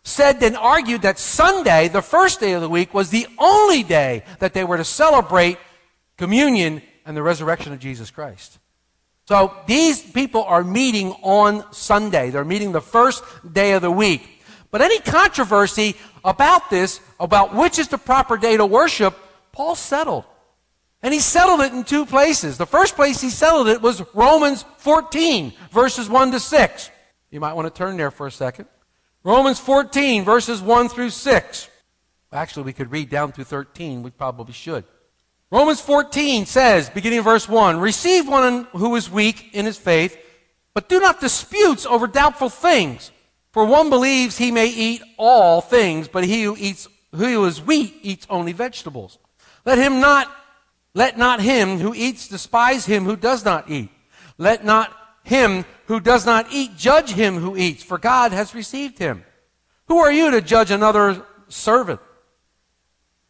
said 0.04 0.42
and 0.44 0.58
argued 0.58 1.02
that 1.04 1.18
Sunday, 1.18 1.88
the 1.88 2.02
first 2.02 2.40
day 2.40 2.54
of 2.54 2.62
the 2.62 2.70
week, 2.70 2.94
was 2.94 3.10
the 3.10 3.28
only 3.38 3.84
day 3.84 4.24
that 4.40 4.54
they 4.54 4.64
were 4.64 4.78
to 4.78 4.84
celebrate 4.84 5.58
communion 6.18 6.82
and 7.06 7.16
the 7.16 7.24
resurrection 7.24 7.74
of 7.74 7.80
Jesus 7.80 8.12
Christ. 8.12 8.60
So 9.26 9.56
these 9.68 10.02
people 10.02 10.44
are 10.44 10.64
meeting 10.64 11.12
on 11.22 11.72
Sunday. 11.72 12.30
They're 12.30 12.44
meeting 12.44 12.74
the 12.74 12.82
first 12.82 13.24
day 13.52 13.72
of 13.72 13.82
the 13.82 13.92
week. 13.92 14.42
But 14.70 14.82
any 14.82 15.00
controversy 15.00 15.96
about 16.26 16.70
this, 16.70 17.00
about 17.20 17.56
which 17.56 17.80
is 17.80 17.88
the 17.88 17.98
proper 17.98 18.38
day 18.38 18.58
to 18.58 18.66
worship, 18.66 19.18
Paul 19.52 19.76
settled. 19.76 20.26
And 21.02 21.14
he 21.14 21.20
settled 21.20 21.62
it 21.62 21.74
in 21.74 21.84
two 21.84 22.06
places. 22.06 22.58
The 22.58 22.66
first 22.66 22.96
place 22.96 23.22
he 23.22 23.30
settled 23.30 23.68
it 23.68 23.82
was 23.82 24.04
Romans 24.14 24.66
14, 24.78 25.54
verses 25.72 26.10
1 26.10 26.32
to 26.32 26.40
6. 26.40 26.90
You 27.34 27.40
might 27.40 27.54
want 27.54 27.66
to 27.66 27.76
turn 27.76 27.98
there 27.98 28.12
for 28.12 28.28
a 28.28 28.32
second. 28.32 28.68
Romans 29.24 29.60
14, 29.60 30.24
verses 30.24 30.62
1 30.62 30.88
through 30.88 31.10
6. 31.10 31.70
Actually, 32.32 32.64
we 32.64 32.74
could 32.74 32.92
read 32.92 33.10
down 33.10 33.32
through 33.32 33.46
13. 33.46 34.04
We 34.04 34.12
probably 34.12 34.54
should. 34.54 34.84
Romans 35.50 35.82
14 35.82 36.46
says, 36.46 36.92
beginning 36.92 37.18
of 37.20 37.26
verse 37.26 37.50
1, 37.50 37.80
Receive 37.80 38.28
one 38.28 38.66
who 38.74 38.96
is 38.96 39.10
weak 39.10 39.50
in 39.54 39.66
his 39.66 39.80
faith, 39.80 40.16
but 40.76 40.88
do 40.88 41.00
not 41.00 41.20
disputes 41.20 41.88
over 41.88 42.06
doubtful 42.06 42.50
things. 42.50 43.10
For 43.52 43.66
one 43.66 43.90
believes 43.90 44.38
he 44.38 44.52
may 44.52 44.68
eat 44.68 45.02
all 45.18 45.60
things, 45.60 46.08
but 46.08 46.24
he 46.24 46.44
who 46.44 46.56
eats 46.60 46.88
who 47.16 47.46
is 47.46 47.60
weak 47.60 47.98
eats 48.04 48.28
only 48.30 48.52
vegetables. 48.52 49.18
Let 49.66 49.80
him 49.80 50.00
not 50.00 50.32
let 50.94 51.18
not 51.18 51.40
him 51.40 51.80
who 51.80 51.96
eats 51.96 52.28
despise 52.28 52.86
him 52.86 53.06
who 53.06 53.16
does 53.16 53.44
not 53.44 53.72
eat. 53.72 53.90
Let 54.38 54.64
not 54.64 55.03
him 55.24 55.66
who 55.88 56.00
does 56.00 56.26
not 56.26 56.48
eat 56.52 56.78
judge 56.78 57.12
him 57.12 57.38
who 57.38 57.58
eats, 57.58 57.84
for 57.84 57.98
God 57.98 58.32
has 58.32 58.56
received 58.56 59.00
him. 59.00 59.24
Who 59.88 59.98
are 59.98 60.12
you 60.12 60.32
to 60.32 60.42
judge 60.42 60.72
another 60.72 61.26
servant? 61.48 62.00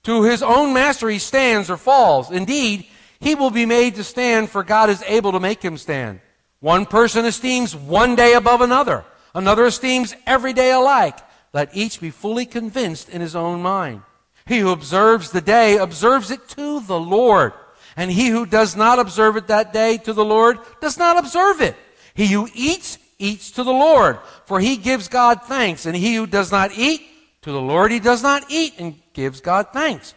To 0.03 0.23
his 0.23 0.43
own 0.43 0.73
master 0.73 1.09
he 1.09 1.19
stands 1.19 1.69
or 1.69 1.77
falls. 1.77 2.29
Indeed, 2.29 2.85
he 3.19 3.35
will 3.35 3.51
be 3.51 3.65
made 3.65 3.95
to 3.95 4.03
stand, 4.03 4.49
for 4.49 4.63
God 4.63 4.89
is 4.89 5.03
able 5.03 5.31
to 5.31 5.39
make 5.39 5.61
him 5.61 5.77
stand. 5.77 6.19
One 6.59 6.85
person 6.85 7.25
esteems 7.25 7.75
one 7.75 8.15
day 8.15 8.33
above 8.33 8.61
another, 8.61 9.05
another 9.33 9.65
esteems 9.65 10.15
every 10.25 10.53
day 10.53 10.71
alike. 10.71 11.17
Let 11.53 11.75
each 11.75 12.01
be 12.01 12.09
fully 12.09 12.45
convinced 12.45 13.09
in 13.09 13.21
his 13.21 13.35
own 13.35 13.61
mind. 13.61 14.01
He 14.45 14.59
who 14.59 14.71
observes 14.71 15.31
the 15.31 15.41
day 15.41 15.77
observes 15.77 16.31
it 16.31 16.49
to 16.49 16.81
the 16.81 16.99
Lord. 16.99 17.53
And 17.95 18.11
he 18.11 18.29
who 18.29 18.45
does 18.45 18.75
not 18.75 18.99
observe 18.99 19.37
it 19.37 19.47
that 19.47 19.73
day 19.73 19.97
to 19.99 20.13
the 20.13 20.25
Lord 20.25 20.57
does 20.81 20.97
not 20.97 21.17
observe 21.17 21.61
it. 21.61 21.75
He 22.13 22.27
who 22.27 22.47
eats, 22.53 22.97
eats 23.19 23.51
to 23.51 23.63
the 23.63 23.71
Lord, 23.71 24.19
for 24.45 24.59
he 24.59 24.77
gives 24.77 25.07
God 25.07 25.43
thanks. 25.43 25.85
And 25.85 25.95
he 25.95 26.15
who 26.15 26.27
does 26.27 26.51
not 26.51 26.71
eat, 26.77 27.01
to 27.41 27.51
the 27.51 27.61
Lord 27.61 27.91
he 27.91 27.99
does 27.99 28.23
not 28.23 28.45
eat 28.49 28.75
and 28.79 28.95
gives 29.13 29.41
God 29.41 29.67
thanks. 29.73 30.13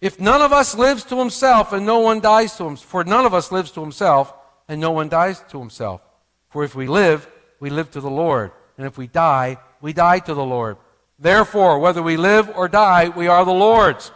If 0.00 0.20
none 0.20 0.42
of 0.42 0.52
us 0.52 0.76
lives 0.76 1.04
to 1.04 1.18
himself 1.18 1.72
and 1.72 1.86
no 1.86 2.00
one 2.00 2.20
dies 2.20 2.56
to 2.56 2.64
him, 2.64 2.76
for 2.76 3.04
none 3.04 3.24
of 3.24 3.34
us 3.34 3.50
lives 3.50 3.70
to 3.72 3.80
himself 3.80 4.32
and 4.68 4.80
no 4.80 4.90
one 4.90 5.08
dies 5.08 5.42
to 5.50 5.58
himself. 5.58 6.00
For 6.50 6.64
if 6.64 6.74
we 6.74 6.86
live, 6.86 7.28
we 7.60 7.70
live 7.70 7.90
to 7.92 8.00
the 8.00 8.10
Lord. 8.10 8.52
And 8.76 8.86
if 8.86 8.98
we 8.98 9.06
die, 9.06 9.58
we 9.80 9.92
die 9.92 10.18
to 10.20 10.34
the 10.34 10.44
Lord. 10.44 10.76
Therefore, 11.18 11.78
whether 11.78 12.02
we 12.02 12.16
live 12.16 12.50
or 12.54 12.68
die, 12.68 13.08
we 13.08 13.26
are 13.26 13.44
the 13.44 13.52
Lord's. 13.52 14.10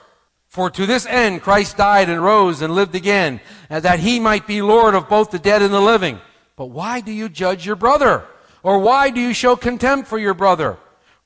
For 0.50 0.68
to 0.68 0.84
this 0.84 1.06
end 1.06 1.42
Christ 1.42 1.76
died 1.76 2.10
and 2.10 2.22
rose 2.22 2.60
and 2.60 2.74
lived 2.74 2.96
again, 2.96 3.40
that 3.68 4.00
he 4.00 4.18
might 4.18 4.48
be 4.48 4.62
Lord 4.62 4.96
of 4.96 5.08
both 5.08 5.30
the 5.30 5.38
dead 5.38 5.62
and 5.62 5.72
the 5.72 5.80
living. 5.80 6.18
But 6.56 6.66
why 6.66 7.00
do 7.00 7.12
you 7.12 7.28
judge 7.28 7.64
your 7.64 7.76
brother? 7.76 8.24
Or 8.64 8.80
why 8.80 9.10
do 9.10 9.20
you 9.20 9.32
show 9.32 9.54
contempt 9.54 10.08
for 10.08 10.18
your 10.18 10.34
brother? 10.34 10.76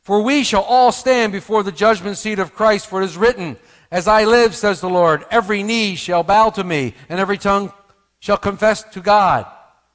For 0.02 0.22
we 0.22 0.44
shall 0.44 0.62
all 0.62 0.92
stand 0.92 1.32
before 1.32 1.62
the 1.62 1.72
judgment 1.72 2.18
seat 2.18 2.38
of 2.38 2.54
Christ, 2.54 2.86
for 2.86 3.00
it 3.00 3.06
is 3.06 3.16
written, 3.16 3.56
As 3.90 4.06
I 4.06 4.24
live, 4.24 4.54
says 4.54 4.82
the 4.82 4.90
Lord, 4.90 5.24
every 5.30 5.62
knee 5.62 5.94
shall 5.94 6.22
bow 6.22 6.50
to 6.50 6.62
me, 6.62 6.92
and 7.08 7.18
every 7.18 7.38
tongue 7.38 7.72
shall 8.20 8.36
confess 8.36 8.82
to 8.82 9.00
God. 9.00 9.46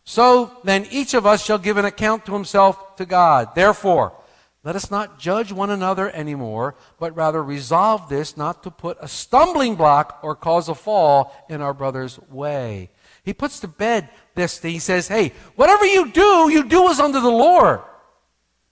So 0.05 0.57
then 0.63 0.87
each 0.89 1.13
of 1.13 1.27
us 1.27 1.45
shall 1.45 1.59
give 1.59 1.77
an 1.77 1.85
account 1.85 2.25
to 2.25 2.33
himself 2.33 2.95
to 2.95 3.05
God. 3.05 3.53
Therefore, 3.53 4.13
let 4.63 4.75
us 4.75 4.91
not 4.91 5.19
judge 5.19 5.51
one 5.51 5.69
another 5.69 6.09
anymore, 6.11 6.75
but 6.99 7.15
rather 7.15 7.41
resolve 7.41 8.09
this 8.09 8.35
not 8.35 8.63
to 8.63 8.71
put 8.71 8.97
a 8.99 9.07
stumbling 9.07 9.75
block 9.75 10.19
or 10.21 10.35
cause 10.35 10.67
a 10.67 10.75
fall 10.75 11.33
in 11.49 11.61
our 11.61 11.73
brother's 11.73 12.19
way. 12.29 12.89
He 13.23 13.33
puts 13.33 13.61
to 13.61 13.67
bed 13.67 14.09
this 14.35 14.57
thing. 14.57 14.73
He 14.73 14.79
says, 14.79 15.07
hey, 15.07 15.33
whatever 15.55 15.85
you 15.85 16.11
do, 16.11 16.49
you 16.49 16.67
do 16.67 16.89
as 16.89 16.99
under 16.99 17.21
the 17.21 17.29
Lord. 17.29 17.81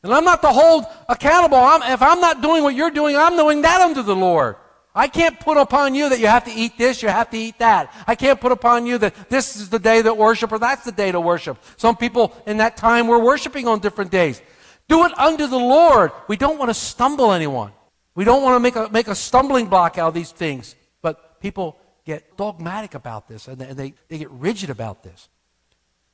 And 0.03 0.13
I'm 0.13 0.25
not 0.25 0.41
to 0.41 0.49
hold 0.49 0.85
accountable. 1.07 1.57
I'm, 1.57 1.81
if 1.83 2.01
I'm 2.01 2.19
not 2.19 2.41
doing 2.41 2.63
what 2.63 2.75
you're 2.75 2.91
doing, 2.91 3.15
I'm 3.15 3.35
doing 3.37 3.61
that 3.61 3.81
under 3.81 4.03
the 4.03 4.15
Lord. 4.15 4.57
I 4.93 5.07
can't 5.07 5.39
put 5.39 5.57
upon 5.57 5.95
you 5.95 6.09
that 6.09 6.19
you 6.19 6.27
have 6.27 6.45
to 6.45 6.51
eat 6.51 6.77
this, 6.77 7.03
you 7.03 7.09
have 7.09 7.29
to 7.29 7.37
eat 7.37 7.59
that. 7.59 7.93
I 8.07 8.15
can't 8.15 8.41
put 8.41 8.51
upon 8.51 8.87
you 8.87 8.97
that 8.97 9.29
this 9.29 9.55
is 9.55 9.69
the 9.69 9.79
day 9.79 10.01
that 10.01 10.17
worship 10.17 10.51
or 10.51 10.59
that's 10.59 10.85
the 10.85 10.91
day 10.91 11.11
to 11.11 11.21
worship. 11.21 11.63
Some 11.77 11.95
people 11.95 12.35
in 12.47 12.57
that 12.57 12.77
time 12.77 13.07
were 13.07 13.19
worshiping 13.19 13.67
on 13.67 13.79
different 13.79 14.11
days. 14.11 14.41
Do 14.87 15.05
it 15.05 15.17
unto 15.17 15.47
the 15.47 15.57
Lord. 15.57 16.11
We 16.27 16.37
don't 16.37 16.57
want 16.57 16.69
to 16.69 16.73
stumble 16.73 17.31
anyone. 17.31 17.71
We 18.15 18.23
don't 18.23 18.41
want 18.41 18.55
to 18.55 18.59
make 18.59 18.75
a, 18.75 18.89
make 18.91 19.07
a 19.07 19.15
stumbling 19.15 19.67
block 19.67 19.97
out 19.97 20.09
of 20.09 20.13
these 20.13 20.31
things. 20.31 20.75
But 21.01 21.39
people 21.39 21.77
get 22.05 22.37
dogmatic 22.37 22.95
about 22.95 23.27
this 23.27 23.47
and 23.47 23.59
they, 23.59 23.93
they, 24.07 24.17
get 24.17 24.31
rigid 24.31 24.69
about 24.69 25.03
this. 25.03 25.29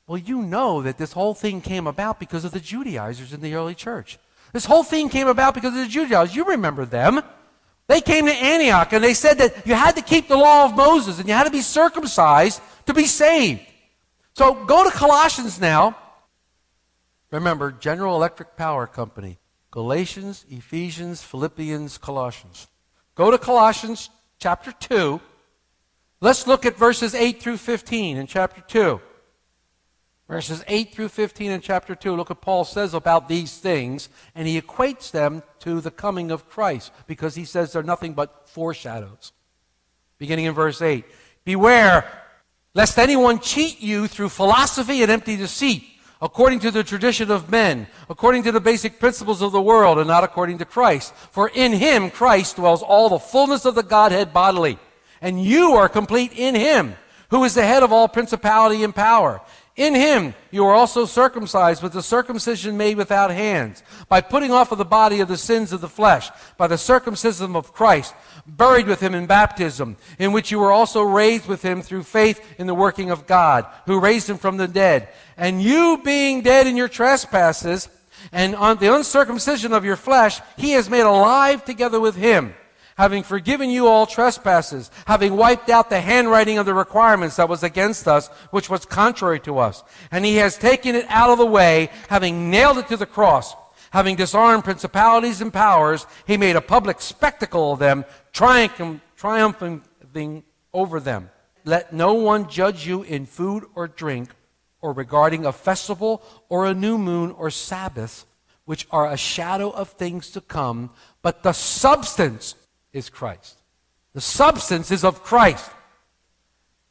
Well, 0.08 0.18
you 0.18 0.42
know 0.42 0.82
that 0.82 0.98
this 0.98 1.13
whole 1.13 1.34
thing 1.34 1.62
came 1.62 1.88
about 1.88 2.20
because 2.20 2.44
of 2.44 2.51
the 2.51 2.60
Judaizers 2.60 3.32
in 3.32 3.42
the 3.42 3.53
early 3.53 3.75
church. 3.75 4.18
This 4.51 4.65
whole 4.65 4.84
thing 4.84 5.08
came 5.08 5.27
about 5.27 5.53
because 5.53 5.74
of 5.74 5.80
the 5.80 5.88
Judaizers. 5.88 6.36
You 6.36 6.46
remember 6.46 6.86
them. 6.86 7.22
They 7.88 8.01
came 8.01 8.25
to 8.25 8.34
Antioch 8.34 8.92
and 8.92 9.03
they 9.03 9.13
said 9.13 9.38
that 9.38 9.65
you 9.68 9.75
had 9.75 9.96
to 9.96 10.01
keep 10.01 10.27
the 10.27 10.36
law 10.36 10.65
of 10.65 10.75
Moses 10.75 11.20
and 11.20 11.27
you 11.27 11.34
had 11.34 11.46
to 11.46 11.51
be 11.51 11.62
circumcised 11.62 12.60
to 12.86 12.94
be 12.94 13.06
saved. 13.06 13.62
So 14.34 14.65
go 14.65 14.84
to 14.84 14.92
Colossians 14.96 15.62
now 15.62 15.96
Remember, 17.34 17.72
General 17.72 18.16
Electric 18.16 18.56
Power 18.56 18.86
Company. 18.86 19.40
Galatians, 19.72 20.46
Ephesians, 20.52 21.24
Philippians, 21.24 21.98
Colossians. 21.98 22.68
Go 23.16 23.32
to 23.32 23.40
Colossians 23.40 24.12
chapter 24.38 24.72
2. 24.72 25.20
Let's 26.22 26.46
look 26.46 26.63
at 26.63 26.78
verses 26.78 27.16
8 27.16 27.42
through 27.42 27.58
15 27.58 28.18
in 28.18 28.28
chapter 28.28 28.62
2. 28.62 29.02
Verses 30.28 30.63
8 30.68 30.94
through 30.94 31.10
15 31.10 31.52
in 31.52 31.62
chapter 31.62 31.96
2. 31.96 32.16
Look 32.16 32.30
what 32.30 32.40
Paul 32.40 32.66
says 32.66 32.94
about 32.94 33.28
these 33.28 33.58
things, 33.58 34.10
and 34.36 34.48
he 34.48 34.62
equates 34.62 35.10
them 35.10 35.42
to 35.62 35.82
the 35.82 35.92
coming 35.92 36.30
of 36.30 36.48
Christ 36.48 36.92
because 37.08 37.34
he 37.34 37.46
says 37.46 37.74
they're 37.74 37.82
nothing 37.82 38.13
but 38.13 38.48
foreshadows. 38.48 39.32
Beginning 40.20 40.46
in 40.46 40.54
verse 40.54 40.84
8 40.84 41.04
Beware 41.46 42.06
lest 42.75 43.00
anyone 43.00 43.40
cheat 43.40 43.82
you 43.82 44.08
through 44.08 44.30
philosophy 44.30 45.02
and 45.02 45.12
empty 45.12 45.36
deceit 45.36 45.84
according 46.24 46.58
to 46.62 46.72
the 46.72 46.86
tradition 46.86 47.30
of 47.30 47.51
men, 47.51 47.86
according 48.10 48.44
to 48.44 48.51
the 48.53 48.62
basic 48.62 48.98
principles 48.98 49.42
of 49.42 49.51
the 49.51 49.62
world, 49.62 50.00
and 50.00 50.08
not 50.08 50.24
according 50.24 50.58
to 50.58 50.63
Christ. 50.65 51.13
For 51.32 51.50
in 51.50 51.74
him, 51.74 52.10
Christ, 52.10 52.56
dwells 52.56 52.82
all 52.82 53.10
the 53.10 53.20
fullness 53.20 53.65
of 53.65 53.75
the 53.75 53.84
Godhead 53.84 54.32
bodily. 54.32 54.80
And 55.22 55.44
you 55.44 55.74
are 55.74 55.89
complete 55.89 56.32
in 56.32 56.56
him, 56.56 56.96
who 57.30 57.44
is 57.44 57.56
the 57.56 57.65
head 57.65 57.84
of 57.84 57.92
all 57.92 58.08
principality 58.08 58.86
and 58.86 58.96
power. 58.96 59.42
In 59.75 59.96
him 59.96 60.36
you 60.51 60.65
are 60.65 60.74
also 60.74 61.06
circumcised 61.06 61.82
with 61.82 61.94
the 61.94 62.03
circumcision 62.03 62.77
made 62.77 62.96
without 62.96 63.32
hands, 63.32 63.82
by 64.08 64.22
putting 64.22 64.51
off 64.51 64.72
of 64.72 64.77
the 64.77 64.86
body 64.86 65.20
of 65.20 65.27
the 65.27 65.38
sins 65.38 65.74
of 65.74 65.82
the 65.82 65.89
flesh, 65.89 66.30
by 66.58 66.68
the 66.68 66.77
circumcision 66.77 67.56
of 67.56 67.74
Christ, 67.74 68.13
buried 68.46 68.86
with 68.86 69.00
him 69.00 69.15
in 69.15 69.25
baptism, 69.25 69.98
in 70.20 70.32
which 70.32 70.51
you 70.51 70.60
were 70.60 70.72
also 70.72 71.01
raised 71.01 71.48
with 71.48 71.63
him 71.63 71.82
through 71.82 72.03
faith 72.03 72.39
in 72.60 72.68
the 72.68 72.75
working 72.75 73.10
of 73.10 73.25
God, 73.25 73.65
who 73.88 74.00
raised 74.00 74.30
him 74.30 74.38
from 74.38 74.58
the 74.58 74.68
dead. 74.68 75.10
And 75.38 75.60
you 75.60 76.00
being 76.03 76.42
dead 76.42 76.68
in 76.68 76.77
your 76.77 76.88
trespasses, 76.88 77.89
and 78.32 78.56
on 78.56 78.77
the 78.77 78.94
uncircumcision 78.94 79.74
of 79.74 79.84
your 79.84 79.96
flesh, 79.96 80.39
he 80.56 80.72
has 80.74 80.88
made 80.88 81.01
alive 81.01 81.65
together 81.65 82.00
with 82.00 82.15
him 82.15 82.53
having 82.98 83.24
forgiven 83.24 83.70
you 83.70 83.88
all 83.88 84.06
trespasses, 84.06 84.92
having 85.06 85.36
wiped 85.36 85.70
out 85.70 85.90
the 85.90 86.02
handwriting 86.02 86.58
of 86.58 86.66
the 86.66 86.74
requirements 86.74 87.36
that 87.38 87.50
was 87.50 87.64
against 87.64 88.08
us, 88.08 88.28
which 88.52 88.70
was 88.70 88.86
contrary 88.86 89.40
to 89.40 89.58
us. 89.58 89.84
And 90.12 90.26
he 90.26 90.36
has 90.36 90.58
taken 90.58 90.96
it 90.96 91.06
out 91.10 91.30
of 91.30 91.38
the 91.38 91.46
way, 91.46 91.90
having 92.10 92.50
nailed 92.50 92.78
it 92.78 92.88
to 92.88 92.98
the 92.98 93.06
cross. 93.06 93.56
Having 93.92 94.16
disarmed 94.16 94.64
principalities 94.64 95.40
and 95.40 95.54
powers, 95.54 96.08
he 96.26 96.36
made 96.36 96.56
a 96.56 96.62
public 96.62 97.00
spectacle 97.00 97.74
of 97.74 97.80
them, 97.80 98.06
triumphing 98.32 99.02
over 100.74 101.00
them. 101.00 101.30
Let 101.64 101.94
no 101.94 102.14
one 102.16 102.50
judge 102.50 102.88
you 102.88 103.04
in 103.04 103.28
food 103.28 103.66
or 103.76 103.88
drink, 103.88 104.32
or 104.82 104.94
regarding 104.94 105.46
a 105.46 105.52
festival, 105.52 106.24
or 106.50 106.66
a 106.66 106.74
new 106.74 106.98
moon, 106.98 107.32
or 107.32 107.52
Sabbath, 107.52 108.26
which 108.66 108.88
are 108.90 109.12
a 109.12 109.16
shadow 109.16 109.70
of 109.70 109.90
things 109.90 110.32
to 110.32 110.42
come, 110.42 110.90
but 111.22 111.44
the 111.44 111.54
substance 111.54 112.56
is 112.94 113.10
Christ. 113.10 113.60
The 114.14 114.22
substance 114.22 114.92
is 114.92 115.04
of 115.04 115.24
Christ. 115.24 115.70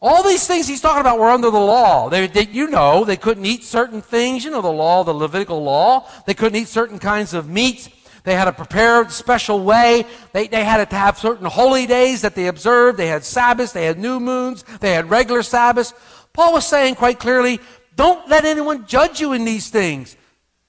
All 0.00 0.24
these 0.24 0.44
things 0.46 0.66
he's 0.66 0.80
talking 0.80 1.00
about 1.00 1.20
were 1.20 1.30
under 1.30 1.50
the 1.50 1.60
law. 1.60 2.08
They, 2.08 2.26
they, 2.26 2.46
you 2.46 2.68
know, 2.68 3.04
they 3.04 3.16
couldn't 3.16 3.46
eat 3.46 3.62
certain 3.62 4.02
things. 4.02 4.44
You 4.44 4.50
know 4.50 4.60
the 4.60 4.68
law, 4.68 5.04
the 5.04 5.14
Levitical 5.14 5.62
law. 5.62 6.08
They 6.26 6.34
couldn't 6.34 6.60
eat 6.60 6.66
certain 6.66 6.98
kinds 6.98 7.34
of 7.34 7.48
meats. 7.48 7.88
They 8.24 8.34
had 8.34 8.48
a 8.48 9.10
special 9.10 9.62
way. 9.62 10.04
They, 10.32 10.48
they 10.48 10.64
had 10.64 10.88
to 10.90 10.96
have 10.96 11.18
certain 11.18 11.46
holy 11.46 11.86
days 11.86 12.22
that 12.22 12.34
they 12.34 12.48
observed. 12.48 12.98
They 12.98 13.06
had 13.06 13.24
Sabbaths. 13.24 13.72
They 13.72 13.84
had 13.84 13.98
new 13.98 14.18
moons. 14.18 14.64
They 14.80 14.92
had 14.92 15.08
regular 15.08 15.44
Sabbaths. 15.44 15.94
Paul 16.32 16.52
was 16.52 16.66
saying 16.66 16.96
quite 16.96 17.20
clearly, 17.20 17.60
don't 17.94 18.28
let 18.28 18.44
anyone 18.44 18.86
judge 18.86 19.20
you 19.20 19.32
in 19.32 19.44
these 19.44 19.70
things. 19.70 20.16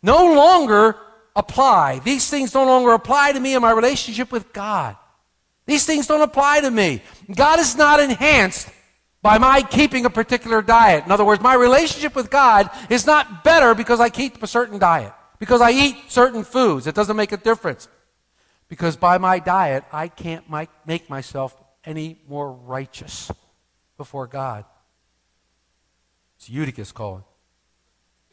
No 0.04 0.34
longer 0.34 0.96
apply. 1.36 2.00
These 2.00 2.30
things 2.30 2.54
no 2.54 2.66
longer 2.66 2.92
apply 2.92 3.32
to 3.32 3.40
me 3.40 3.56
in 3.56 3.62
my 3.62 3.72
relationship 3.72 4.32
with 4.32 4.54
God. 4.54 4.96
These 5.66 5.86
things 5.86 6.08
don't 6.08 6.22
apply 6.22 6.62
to 6.62 6.72
me. 6.72 7.02
God 7.34 7.60
is 7.60 7.76
not 7.76 8.00
enhanced 8.00 8.70
by 9.22 9.38
my 9.38 9.62
keeping 9.62 10.06
a 10.06 10.10
particular 10.10 10.62
diet. 10.62 11.06
In 11.06 11.12
other 11.12 11.24
words, 11.24 11.42
my 11.42 11.56
relationship 11.56 12.16
with 12.16 12.30
God 12.30 12.70
is 12.90 13.06
not 13.06 13.44
better 13.44 13.74
because 13.74 14.00
I 14.00 14.10
keep 14.10 14.44
a 14.44 14.48
certain 14.48 14.78
diet, 14.78 15.14
because 15.40 15.62
I 15.62 15.72
eat 15.72 15.96
certain 16.10 16.44
foods. 16.44 16.88
It 16.88 16.96
doesn't 16.96 17.16
make 17.16 17.32
a 17.32 17.38
difference. 17.38 17.88
Because 18.68 18.98
by 18.98 19.18
my 19.18 19.40
diet, 19.40 19.86
I 19.92 20.10
can't 20.10 20.44
make 20.86 21.10
myself 21.10 21.56
any 21.86 22.20
more 22.28 22.52
righteous 22.52 23.32
before 23.98 24.28
God. 24.28 24.66
It's 26.38 26.50
Eutychus 26.50 26.92
calling. 26.92 27.24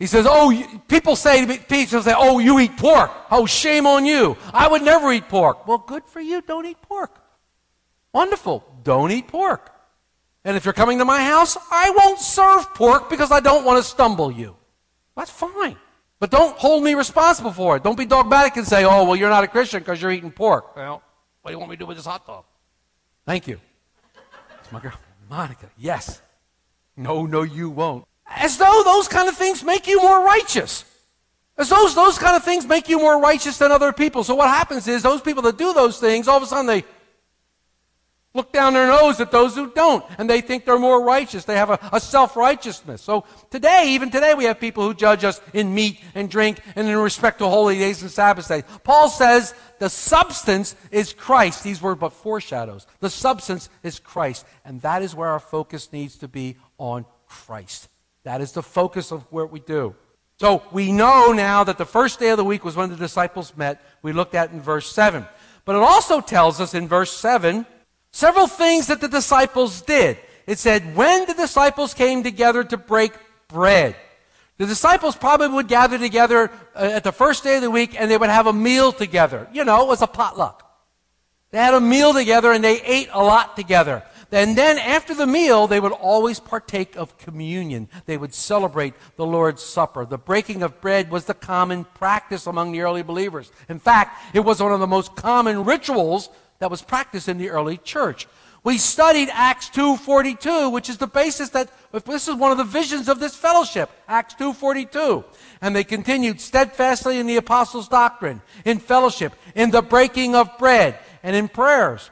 He 0.00 0.06
says, 0.06 0.26
Oh, 0.28 0.80
people 0.88 1.14
say, 1.14 1.42
to 1.42 1.46
me, 1.46 1.58
people 1.58 2.02
say, 2.02 2.14
Oh, 2.16 2.38
you 2.38 2.58
eat 2.58 2.76
pork. 2.76 3.10
Oh, 3.30 3.44
shame 3.46 3.86
on 3.86 4.06
you. 4.06 4.36
I 4.52 4.66
would 4.66 4.82
never 4.82 5.12
eat 5.12 5.28
pork. 5.28 5.68
Well, 5.68 5.78
good 5.78 6.04
for 6.06 6.20
you. 6.20 6.40
Don't 6.40 6.66
eat 6.66 6.80
pork. 6.80 7.19
Wonderful. 8.12 8.64
Don't 8.82 9.10
eat 9.10 9.28
pork. 9.28 9.72
And 10.44 10.56
if 10.56 10.64
you're 10.64 10.74
coming 10.74 10.98
to 10.98 11.04
my 11.04 11.22
house, 11.22 11.56
I 11.70 11.90
won't 11.90 12.18
serve 12.18 12.74
pork 12.74 13.10
because 13.10 13.30
I 13.30 13.40
don't 13.40 13.64
want 13.64 13.82
to 13.82 13.88
stumble 13.88 14.32
you. 14.32 14.56
That's 15.16 15.30
fine. 15.30 15.76
But 16.18 16.30
don't 16.30 16.56
hold 16.56 16.82
me 16.82 16.94
responsible 16.94 17.52
for 17.52 17.76
it. 17.76 17.82
Don't 17.82 17.96
be 17.96 18.06
dogmatic 18.06 18.56
and 18.56 18.66
say, 18.66 18.84
oh, 18.84 19.04
well, 19.04 19.16
you're 19.16 19.30
not 19.30 19.44
a 19.44 19.48
Christian 19.48 19.80
because 19.80 20.00
you're 20.00 20.10
eating 20.10 20.30
pork. 20.30 20.76
Well, 20.76 21.02
what 21.42 21.50
do 21.50 21.54
you 21.54 21.58
want 21.58 21.70
me 21.70 21.76
to 21.76 21.80
do 21.80 21.86
with 21.86 21.96
this 21.96 22.06
hot 22.06 22.26
dog? 22.26 22.44
Thank 23.26 23.46
you. 23.48 23.60
It's 24.60 24.72
my 24.72 24.80
girl, 24.80 24.98
Monica. 25.28 25.70
Yes. 25.78 26.20
No, 26.96 27.26
no, 27.26 27.42
you 27.42 27.70
won't. 27.70 28.06
As 28.26 28.58
though 28.58 28.82
those 28.84 29.08
kind 29.08 29.28
of 29.28 29.36
things 29.36 29.64
make 29.64 29.86
you 29.86 30.00
more 30.00 30.24
righteous. 30.24 30.84
As 31.56 31.68
those, 31.68 31.94
those 31.94 32.18
kind 32.18 32.36
of 32.36 32.44
things 32.44 32.66
make 32.66 32.88
you 32.88 32.98
more 32.98 33.20
righteous 33.20 33.58
than 33.58 33.72
other 33.72 33.92
people. 33.92 34.24
So 34.24 34.34
what 34.34 34.48
happens 34.48 34.88
is 34.88 35.02
those 35.02 35.20
people 35.20 35.42
that 35.42 35.58
do 35.58 35.72
those 35.72 35.98
things, 36.00 36.28
all 36.28 36.36
of 36.38 36.42
a 36.42 36.46
sudden 36.46 36.66
they 36.66 36.84
look 38.32 38.52
down 38.52 38.74
their 38.74 38.86
nose 38.86 39.20
at 39.20 39.30
those 39.30 39.54
who 39.54 39.70
don't, 39.72 40.04
and 40.18 40.30
they 40.30 40.40
think 40.40 40.64
they're 40.64 40.78
more 40.78 41.04
righteous. 41.04 41.44
They 41.44 41.56
have 41.56 41.70
a, 41.70 41.78
a 41.92 42.00
self 42.00 42.36
righteousness. 42.36 43.02
So 43.02 43.24
today, 43.50 43.86
even 43.88 44.10
today, 44.10 44.34
we 44.34 44.44
have 44.44 44.60
people 44.60 44.84
who 44.84 44.94
judge 44.94 45.24
us 45.24 45.40
in 45.52 45.74
meat 45.74 46.00
and 46.14 46.30
drink 46.30 46.60
and 46.76 46.88
in 46.88 46.96
respect 46.96 47.38
to 47.38 47.48
holy 47.48 47.78
days 47.78 48.02
and 48.02 48.10
Sabbath 48.10 48.48
days. 48.48 48.64
Paul 48.84 49.08
says 49.08 49.54
the 49.78 49.90
substance 49.90 50.76
is 50.90 51.12
Christ. 51.12 51.64
These 51.64 51.82
were 51.82 51.94
but 51.94 52.12
foreshadows. 52.12 52.86
The 53.00 53.10
substance 53.10 53.68
is 53.82 53.98
Christ, 53.98 54.46
and 54.64 54.80
that 54.82 55.02
is 55.02 55.14
where 55.14 55.30
our 55.30 55.40
focus 55.40 55.92
needs 55.92 56.16
to 56.18 56.28
be 56.28 56.56
on 56.78 57.06
Christ. 57.26 57.88
That 58.24 58.40
is 58.40 58.52
the 58.52 58.62
focus 58.62 59.10
of 59.10 59.22
what 59.30 59.50
we 59.50 59.60
do. 59.60 59.96
So 60.38 60.62
we 60.72 60.90
know 60.90 61.32
now 61.32 61.64
that 61.64 61.76
the 61.76 61.84
first 61.84 62.18
day 62.18 62.30
of 62.30 62.38
the 62.38 62.44
week 62.44 62.64
was 62.64 62.74
when 62.74 62.88
the 62.88 62.96
disciples 62.96 63.54
met. 63.56 63.82
We 64.00 64.12
looked 64.12 64.34
at 64.34 64.52
in 64.52 64.60
verse 64.60 64.90
7. 64.90 65.26
But 65.66 65.76
it 65.76 65.82
also 65.82 66.22
tells 66.22 66.60
us 66.60 66.72
in 66.72 66.88
verse 66.88 67.12
7 67.12 67.66
Several 68.12 68.46
things 68.46 68.88
that 68.88 69.00
the 69.00 69.08
disciples 69.08 69.82
did. 69.82 70.18
It 70.46 70.58
said, 70.58 70.96
when 70.96 71.26
the 71.26 71.34
disciples 71.34 71.94
came 71.94 72.22
together 72.22 72.64
to 72.64 72.76
break 72.76 73.12
bread. 73.48 73.96
The 74.58 74.66
disciples 74.66 75.16
probably 75.16 75.48
would 75.48 75.68
gather 75.68 75.98
together 75.98 76.50
uh, 76.74 76.80
at 76.80 77.04
the 77.04 77.12
first 77.12 77.44
day 77.44 77.56
of 77.56 77.62
the 77.62 77.70
week 77.70 77.98
and 77.98 78.10
they 78.10 78.18
would 78.18 78.28
have 78.28 78.46
a 78.46 78.52
meal 78.52 78.92
together. 78.92 79.48
You 79.52 79.64
know, 79.64 79.82
it 79.82 79.88
was 79.88 80.02
a 80.02 80.06
potluck. 80.06 80.66
They 81.50 81.58
had 81.58 81.74
a 81.74 81.80
meal 81.80 82.12
together 82.12 82.52
and 82.52 82.62
they 82.62 82.80
ate 82.82 83.08
a 83.12 83.22
lot 83.22 83.56
together. 83.56 84.02
And 84.32 84.56
then 84.56 84.78
after 84.78 85.14
the 85.14 85.26
meal, 85.26 85.66
they 85.66 85.80
would 85.80 85.92
always 85.92 86.38
partake 86.38 86.94
of 86.94 87.18
communion. 87.18 87.88
They 88.06 88.16
would 88.16 88.34
celebrate 88.34 88.94
the 89.16 89.26
Lord's 89.26 89.62
Supper. 89.62 90.04
The 90.04 90.18
breaking 90.18 90.62
of 90.62 90.80
bread 90.80 91.10
was 91.10 91.24
the 91.24 91.34
common 91.34 91.84
practice 91.84 92.46
among 92.46 92.70
the 92.70 92.82
early 92.82 93.02
believers. 93.02 93.50
In 93.68 93.80
fact, 93.80 94.22
it 94.34 94.40
was 94.40 94.62
one 94.62 94.72
of 94.72 94.80
the 94.80 94.86
most 94.86 95.16
common 95.16 95.64
rituals 95.64 96.28
that 96.60 96.70
was 96.70 96.82
practiced 96.82 97.28
in 97.28 97.38
the 97.38 97.50
early 97.50 97.76
church. 97.76 98.28
We 98.62 98.76
studied 98.78 99.30
Acts 99.32 99.70
2:42, 99.70 100.70
which 100.70 100.88
is 100.88 100.98
the 100.98 101.06
basis 101.06 101.48
that 101.50 101.70
this 101.92 102.28
is 102.28 102.34
one 102.34 102.52
of 102.52 102.58
the 102.58 102.64
visions 102.64 103.08
of 103.08 103.18
this 103.18 103.34
fellowship, 103.34 103.90
Acts 104.06 104.34
2:42. 104.34 105.24
And 105.60 105.74
they 105.74 105.82
continued 105.82 106.40
steadfastly 106.40 107.18
in 107.18 107.26
the 107.26 107.38
apostles' 107.38 107.88
doctrine, 107.88 108.42
in 108.64 108.78
fellowship, 108.78 109.34
in 109.54 109.70
the 109.70 109.82
breaking 109.82 110.36
of 110.36 110.58
bread, 110.58 110.98
and 111.22 111.34
in 111.34 111.48
prayers. 111.48 112.10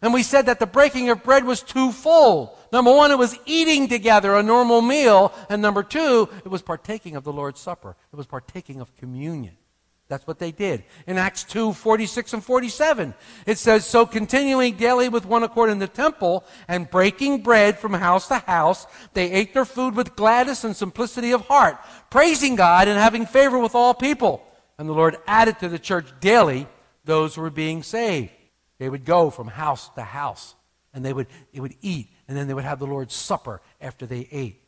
And 0.00 0.14
we 0.14 0.22
said 0.22 0.46
that 0.46 0.60
the 0.60 0.66
breaking 0.66 1.10
of 1.10 1.24
bread 1.24 1.44
was 1.44 1.60
twofold. 1.60 2.56
Number 2.70 2.94
one, 2.94 3.10
it 3.10 3.18
was 3.18 3.36
eating 3.46 3.88
together 3.88 4.36
a 4.36 4.42
normal 4.44 4.80
meal, 4.80 5.32
and 5.50 5.60
number 5.60 5.82
two, 5.82 6.28
it 6.44 6.48
was 6.48 6.62
partaking 6.62 7.16
of 7.16 7.24
the 7.24 7.32
Lord's 7.32 7.60
Supper. 7.60 7.96
It 8.12 8.16
was 8.16 8.26
partaking 8.26 8.80
of 8.80 8.96
communion. 8.96 9.56
That's 10.08 10.26
what 10.26 10.38
they 10.38 10.52
did. 10.52 10.84
In 11.06 11.18
Acts 11.18 11.44
2, 11.44 11.74
46 11.74 12.32
and 12.32 12.44
47, 12.44 13.14
it 13.46 13.58
says, 13.58 13.84
So 13.84 14.06
continuing 14.06 14.76
daily 14.76 15.10
with 15.10 15.26
one 15.26 15.42
accord 15.42 15.68
in 15.68 15.78
the 15.78 15.86
temple 15.86 16.44
and 16.66 16.90
breaking 16.90 17.42
bread 17.42 17.78
from 17.78 17.92
house 17.92 18.26
to 18.28 18.38
house, 18.38 18.86
they 19.12 19.30
ate 19.30 19.52
their 19.52 19.66
food 19.66 19.94
with 19.94 20.16
gladness 20.16 20.64
and 20.64 20.74
simplicity 20.74 21.32
of 21.32 21.42
heart, 21.42 21.76
praising 22.08 22.56
God 22.56 22.88
and 22.88 22.98
having 22.98 23.26
favor 23.26 23.58
with 23.58 23.74
all 23.74 23.92
people. 23.92 24.42
And 24.78 24.88
the 24.88 24.94
Lord 24.94 25.18
added 25.26 25.58
to 25.58 25.68
the 25.68 25.78
church 25.78 26.06
daily 26.20 26.66
those 27.04 27.34
who 27.34 27.42
were 27.42 27.50
being 27.50 27.82
saved. 27.82 28.30
They 28.78 28.88
would 28.88 29.04
go 29.04 29.28
from 29.28 29.48
house 29.48 29.90
to 29.90 30.02
house 30.02 30.54
and 30.94 31.04
they 31.04 31.12
would, 31.12 31.26
they 31.52 31.60
would 31.60 31.74
eat 31.82 32.08
and 32.28 32.36
then 32.36 32.48
they 32.48 32.54
would 32.54 32.64
have 32.64 32.78
the 32.78 32.86
Lord's 32.86 33.14
supper 33.14 33.60
after 33.78 34.06
they 34.06 34.26
ate. 34.30 34.62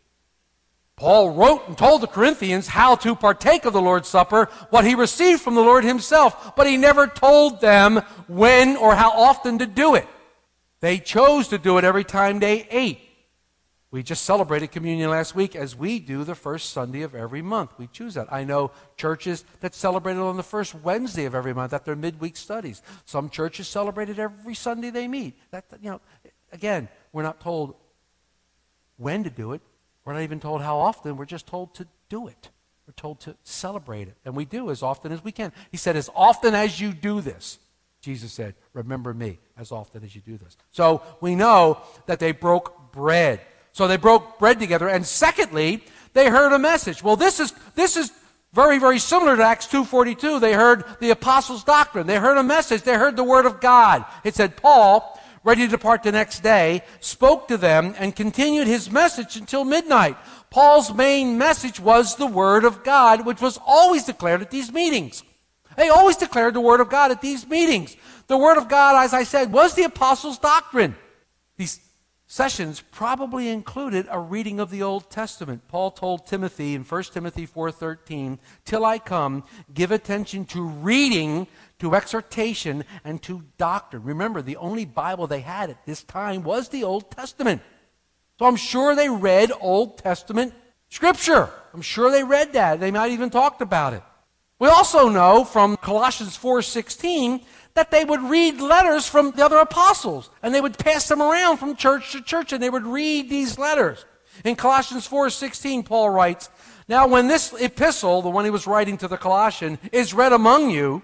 Paul 1.00 1.30
wrote 1.30 1.66
and 1.66 1.78
told 1.78 2.02
the 2.02 2.06
Corinthians 2.06 2.68
how 2.68 2.94
to 2.96 3.16
partake 3.16 3.64
of 3.64 3.72
the 3.72 3.80
Lord's 3.80 4.06
Supper, 4.06 4.50
what 4.68 4.84
he 4.84 4.94
received 4.94 5.40
from 5.40 5.54
the 5.54 5.62
Lord 5.62 5.82
himself, 5.82 6.54
but 6.56 6.66
he 6.66 6.76
never 6.76 7.06
told 7.06 7.62
them 7.62 8.02
when 8.28 8.76
or 8.76 8.94
how 8.94 9.10
often 9.10 9.58
to 9.60 9.66
do 9.66 9.94
it. 9.94 10.06
They 10.80 10.98
chose 10.98 11.48
to 11.48 11.58
do 11.58 11.78
it 11.78 11.84
every 11.84 12.04
time 12.04 12.38
they 12.38 12.68
ate. 12.70 13.00
We 13.90 14.02
just 14.02 14.24
celebrated 14.24 14.72
communion 14.72 15.08
last 15.08 15.34
week 15.34 15.56
as 15.56 15.74
we 15.74 16.00
do 16.00 16.22
the 16.22 16.34
first 16.34 16.68
Sunday 16.68 17.00
of 17.00 17.14
every 17.14 17.40
month. 17.40 17.70
We 17.78 17.86
choose 17.86 18.12
that. 18.12 18.30
I 18.30 18.44
know 18.44 18.70
churches 18.98 19.46
that 19.60 19.74
celebrate 19.74 20.16
it 20.16 20.18
on 20.18 20.36
the 20.36 20.42
first 20.42 20.74
Wednesday 20.74 21.24
of 21.24 21.34
every 21.34 21.54
month 21.54 21.72
at 21.72 21.86
their 21.86 21.96
midweek 21.96 22.36
studies. 22.36 22.82
Some 23.06 23.30
churches 23.30 23.68
celebrate 23.68 24.10
it 24.10 24.18
every 24.18 24.54
Sunday 24.54 24.90
they 24.90 25.08
meet. 25.08 25.38
That, 25.50 25.64
you 25.80 25.92
know, 25.92 26.02
again, 26.52 26.90
we're 27.10 27.22
not 27.22 27.40
told 27.40 27.74
when 28.98 29.24
to 29.24 29.30
do 29.30 29.54
it. 29.54 29.62
We're 30.10 30.14
not 30.14 30.22
even 30.22 30.40
told 30.40 30.60
how 30.60 30.78
often, 30.78 31.16
we're 31.16 31.24
just 31.24 31.46
told 31.46 31.72
to 31.76 31.86
do 32.08 32.26
it. 32.26 32.48
We're 32.84 32.94
told 32.94 33.20
to 33.20 33.36
celebrate 33.44 34.08
it. 34.08 34.16
And 34.24 34.34
we 34.34 34.44
do 34.44 34.68
as 34.68 34.82
often 34.82 35.12
as 35.12 35.22
we 35.22 35.30
can. 35.30 35.52
He 35.70 35.76
said, 35.76 35.94
As 35.94 36.10
often 36.16 36.52
as 36.52 36.80
you 36.80 36.92
do 36.92 37.20
this, 37.20 37.60
Jesus 38.00 38.32
said, 38.32 38.56
Remember 38.72 39.14
me 39.14 39.38
as 39.56 39.70
often 39.70 40.02
as 40.02 40.12
you 40.16 40.20
do 40.20 40.36
this. 40.36 40.56
So 40.72 41.00
we 41.20 41.36
know 41.36 41.80
that 42.06 42.18
they 42.18 42.32
broke 42.32 42.90
bread. 42.90 43.40
So 43.70 43.86
they 43.86 43.98
broke 43.98 44.40
bread 44.40 44.58
together. 44.58 44.88
And 44.88 45.06
secondly, 45.06 45.84
they 46.12 46.28
heard 46.28 46.52
a 46.52 46.58
message. 46.58 47.04
Well, 47.04 47.14
this 47.14 47.38
is, 47.38 47.52
this 47.76 47.96
is 47.96 48.10
very, 48.52 48.80
very 48.80 48.98
similar 48.98 49.36
to 49.36 49.44
Acts 49.44 49.68
2.42. 49.68 50.40
They 50.40 50.54
heard 50.54 50.86
the 50.98 51.10
apostles' 51.10 51.62
doctrine. 51.62 52.08
They 52.08 52.18
heard 52.18 52.36
a 52.36 52.42
message. 52.42 52.82
They 52.82 52.94
heard 52.94 53.14
the 53.14 53.22
word 53.22 53.46
of 53.46 53.60
God. 53.60 54.04
It 54.24 54.34
said, 54.34 54.56
Paul, 54.56 55.19
ready 55.44 55.64
to 55.64 55.70
depart 55.70 56.02
the 56.02 56.12
next 56.12 56.42
day, 56.42 56.82
spoke 57.00 57.48
to 57.48 57.56
them 57.56 57.94
and 57.98 58.14
continued 58.14 58.66
his 58.66 58.90
message 58.90 59.36
until 59.36 59.64
midnight. 59.64 60.16
Paul's 60.50 60.92
main 60.92 61.38
message 61.38 61.80
was 61.80 62.16
the 62.16 62.26
Word 62.26 62.64
of 62.64 62.84
God, 62.84 63.24
which 63.24 63.40
was 63.40 63.58
always 63.66 64.04
declared 64.04 64.42
at 64.42 64.50
these 64.50 64.72
meetings. 64.72 65.22
They 65.76 65.88
always 65.88 66.16
declared 66.16 66.54
the 66.54 66.60
Word 66.60 66.80
of 66.80 66.90
God 66.90 67.10
at 67.10 67.20
these 67.20 67.46
meetings. 67.48 67.96
The 68.26 68.36
Word 68.36 68.58
of 68.58 68.68
God, 68.68 69.02
as 69.02 69.14
I 69.14 69.24
said, 69.24 69.52
was 69.52 69.74
the 69.74 69.84
apostles' 69.84 70.38
doctrine. 70.38 70.96
These 71.56 71.80
sessions 72.30 72.80
probably 72.92 73.48
included 73.48 74.06
a 74.08 74.20
reading 74.20 74.60
of 74.60 74.70
the 74.70 74.80
Old 74.80 75.10
Testament. 75.10 75.66
Paul 75.66 75.90
told 75.90 76.28
Timothy 76.28 76.76
in 76.76 76.84
1 76.84 77.12
Timothy 77.12 77.44
4:13, 77.44 78.38
"Till 78.64 78.84
I 78.84 79.00
come, 79.00 79.42
give 79.74 79.90
attention 79.90 80.44
to 80.46 80.62
reading, 80.62 81.48
to 81.80 81.96
exhortation, 81.96 82.84
and 83.02 83.20
to 83.24 83.42
doctrine." 83.58 84.04
Remember, 84.04 84.42
the 84.42 84.56
only 84.58 84.84
Bible 84.84 85.26
they 85.26 85.40
had 85.40 85.70
at 85.70 85.84
this 85.86 86.04
time 86.04 86.44
was 86.44 86.68
the 86.68 86.84
Old 86.84 87.10
Testament. 87.10 87.62
So 88.38 88.46
I'm 88.46 88.54
sure 88.54 88.94
they 88.94 89.08
read 89.08 89.50
Old 89.60 89.98
Testament 89.98 90.54
scripture. 90.88 91.50
I'm 91.74 91.82
sure 91.82 92.12
they 92.12 92.22
read 92.22 92.52
that. 92.52 92.78
They 92.78 92.92
might 92.92 93.10
even 93.10 93.30
talked 93.30 93.60
about 93.60 93.92
it. 93.92 94.04
We 94.60 94.68
also 94.68 95.08
know 95.08 95.42
from 95.42 95.78
Colossians 95.78 96.36
4:16 96.36 97.44
that 97.74 97.90
they 97.90 98.04
would 98.04 98.22
read 98.22 98.60
letters 98.60 99.06
from 99.06 99.30
the 99.32 99.44
other 99.44 99.58
apostles 99.58 100.30
and 100.42 100.54
they 100.54 100.60
would 100.60 100.78
pass 100.78 101.08
them 101.08 101.22
around 101.22 101.58
from 101.58 101.76
church 101.76 102.12
to 102.12 102.22
church 102.22 102.52
and 102.52 102.62
they 102.62 102.70
would 102.70 102.86
read 102.86 103.28
these 103.30 103.58
letters. 103.58 104.04
In 104.44 104.56
Colossians 104.56 105.06
4:16 105.06 105.82
Paul 105.82 106.10
writes, 106.10 106.48
"Now 106.88 107.06
when 107.06 107.28
this 107.28 107.52
epistle, 107.52 108.22
the 108.22 108.30
one 108.30 108.44
he 108.44 108.50
was 108.50 108.66
writing 108.66 108.96
to 108.98 109.08
the 109.08 109.18
Colossian, 109.18 109.78
is 109.92 110.14
read 110.14 110.32
among 110.32 110.70
you, 110.70 111.02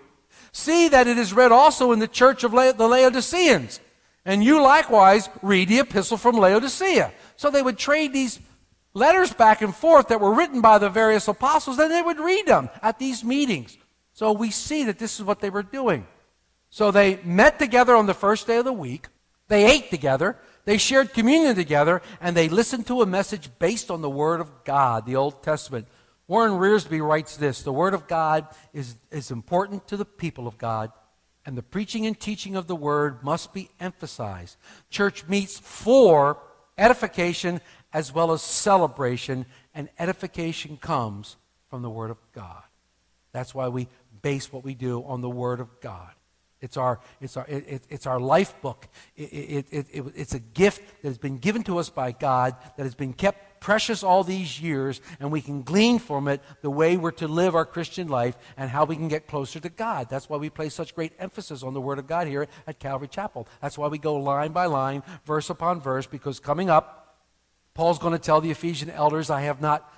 see 0.53 0.89
that 0.89 1.07
it 1.07 1.19
is 1.19 1.33
read 1.33 1.53
also 1.53 1.93
in 1.93 1.99
the 1.99 2.09
church 2.09 2.45
of 2.45 2.55
La- 2.55 2.73
the 2.73 2.89
Laodiceans, 2.89 3.81
and 4.25 4.43
you 4.43 4.61
likewise 4.61 5.29
read 5.43 5.69
the 5.69 5.81
epistle 5.81 6.17
from 6.17 6.37
Laodicea." 6.37 7.13
So 7.37 7.51
they 7.51 7.63
would 7.63 7.79
trade 7.79 8.13
these 8.13 8.39
letters 8.95 9.33
back 9.33 9.61
and 9.61 9.77
forth 9.77 10.09
that 10.09 10.21
were 10.21 10.33
written 10.33 10.63
by 10.63 10.79
the 10.79 10.89
various 10.89 11.29
apostles, 11.29 11.79
and 11.79 11.91
they 11.91 12.03
would 12.03 12.19
read 12.19 12.47
them 12.47 12.71
at 12.83 12.99
these 12.99 13.23
meetings. 13.23 13.77
So 14.15 14.33
we 14.33 14.51
see 14.51 14.85
that 14.85 14.99
this 14.99 15.21
is 15.21 15.25
what 15.27 15.41
they 15.41 15.51
were 15.51 15.63
doing. 15.63 16.07
So 16.77 16.91
they 16.91 17.17
met 17.25 17.59
together 17.59 17.97
on 17.97 18.05
the 18.05 18.13
first 18.13 18.47
day 18.47 18.59
of 18.59 18.67
the 18.67 18.71
week, 18.71 19.07
they 19.49 19.65
ate 19.65 19.89
together, 19.89 20.37
they 20.67 20.77
shared 20.77 21.15
communion 21.15 21.55
together, 21.55 22.03
and 22.21 22.37
they 22.37 22.51
listened 22.51 22.87
to 22.89 23.01
a 23.01 23.07
message 23.07 23.49
based 23.59 23.91
on 23.91 24.03
the 24.03 24.11
Word 24.11 24.43
of 24.43 24.63
God, 24.63 25.07
the 25.07 25.17
Old 25.17 25.43
Testament. 25.43 25.89
Warren 26.29 26.61
Wiersbe 26.61 27.01
writes 27.01 27.39
this 27.39 27.63
The 27.63 27.73
Word 27.73 27.95
of 27.95 28.07
God 28.07 28.47
is, 28.75 28.97
is 29.11 29.31
important 29.31 29.89
to 29.89 29.97
the 29.97 30.05
people 30.05 30.47
of 30.47 30.59
God, 30.59 30.93
and 31.47 31.57
the 31.57 31.63
preaching 31.63 32.05
and 32.05 32.21
teaching 32.21 32.57
of 32.57 32.67
the 32.67 32.77
Word 32.77 33.25
must 33.25 33.55
be 33.55 33.71
emphasized. 33.81 34.59
Church 34.91 35.27
meets 35.27 35.59
for 35.59 36.37
edification 36.77 37.63
as 37.95 38.13
well 38.13 38.33
as 38.33 38.43
celebration, 38.43 39.47
and 39.75 39.89
edification 39.99 40.77
comes 40.77 41.37
from 41.71 41.81
the 41.81 41.89
Word 41.89 42.11
of 42.11 42.19
God. 42.35 42.65
That's 43.33 43.55
why 43.55 43.69
we 43.69 43.89
base 44.21 44.53
what 44.53 44.63
we 44.63 44.75
do 44.75 45.03
on 45.05 45.23
the 45.23 45.31
Word 45.31 45.61
of 45.61 45.81
God. 45.81 46.13
It's 46.61 46.77
our, 46.77 47.01
it's 47.21 47.37
our, 47.37 47.47
it, 47.47 47.85
it's 47.91 48.07
our 48.07 48.19
life 48.19 48.61
book. 48.63 48.89
It, 49.15 49.67
it, 49.71 49.87
it, 49.93 50.05
it's 50.17 50.35
a 50.35 50.39
gift 50.39 51.03
that 51.03 51.09
has 51.09 51.19
been 51.19 51.39
given 51.39 51.63
to 51.65 51.79
us 51.79 51.91
by 51.91 52.13
God 52.13 52.57
that 52.77 52.83
has 52.85 52.95
been 52.95 53.13
kept 53.13 53.61
precious 53.61 54.03
all 54.03 54.25
these 54.25 54.61
years, 54.61 55.01
and 55.21 55.31
we 55.31 55.41
can 55.41 55.63
glean 55.63 55.99
from 55.99 56.29
it 56.29 56.41
the 56.63 56.71
way 56.71 56.97
we're 56.97 57.11
to 57.11 57.29
live 57.29 57.55
our 57.55 57.67
Christian 57.67 58.09
life 58.09 58.37
and 58.57 58.71
how 58.71 58.85
we 58.85 58.97
can 58.97 59.09
get 59.09 59.27
closer 59.27 59.61
to 59.61 59.69
God. 59.69 60.09
That's 60.09 60.29
why 60.29 60.39
we 60.39 60.51
place 60.51 60.73
such 60.73 60.95
great 60.95 61.13
emphasis 61.19 61.63
on 61.63 61.75
the 61.75 61.81
Word 61.81 61.99
of 61.99 62.07
God 62.07 62.27
here 62.27 62.49
at 62.67 62.79
Calvary 62.79 63.09
Chapel. 63.09 63.47
That's 63.61 63.77
why 63.77 63.89
we 63.89 63.99
go 63.99 64.15
line 64.17 64.53
by 64.53 64.67
line, 64.67 65.03
verse 65.25 65.51
upon 65.51 65.81
verse, 65.81 66.07
because 66.07 66.41
coming 66.41 66.71
up, 66.71 67.19
Paul's 67.75 67.99
going 67.99 68.13
to 68.13 68.19
tell 68.19 68.41
the 68.41 68.51
Ephesian 68.51 68.89
elders, 68.89 69.29
I 69.29 69.43
have 69.43 69.61
not 69.61 69.93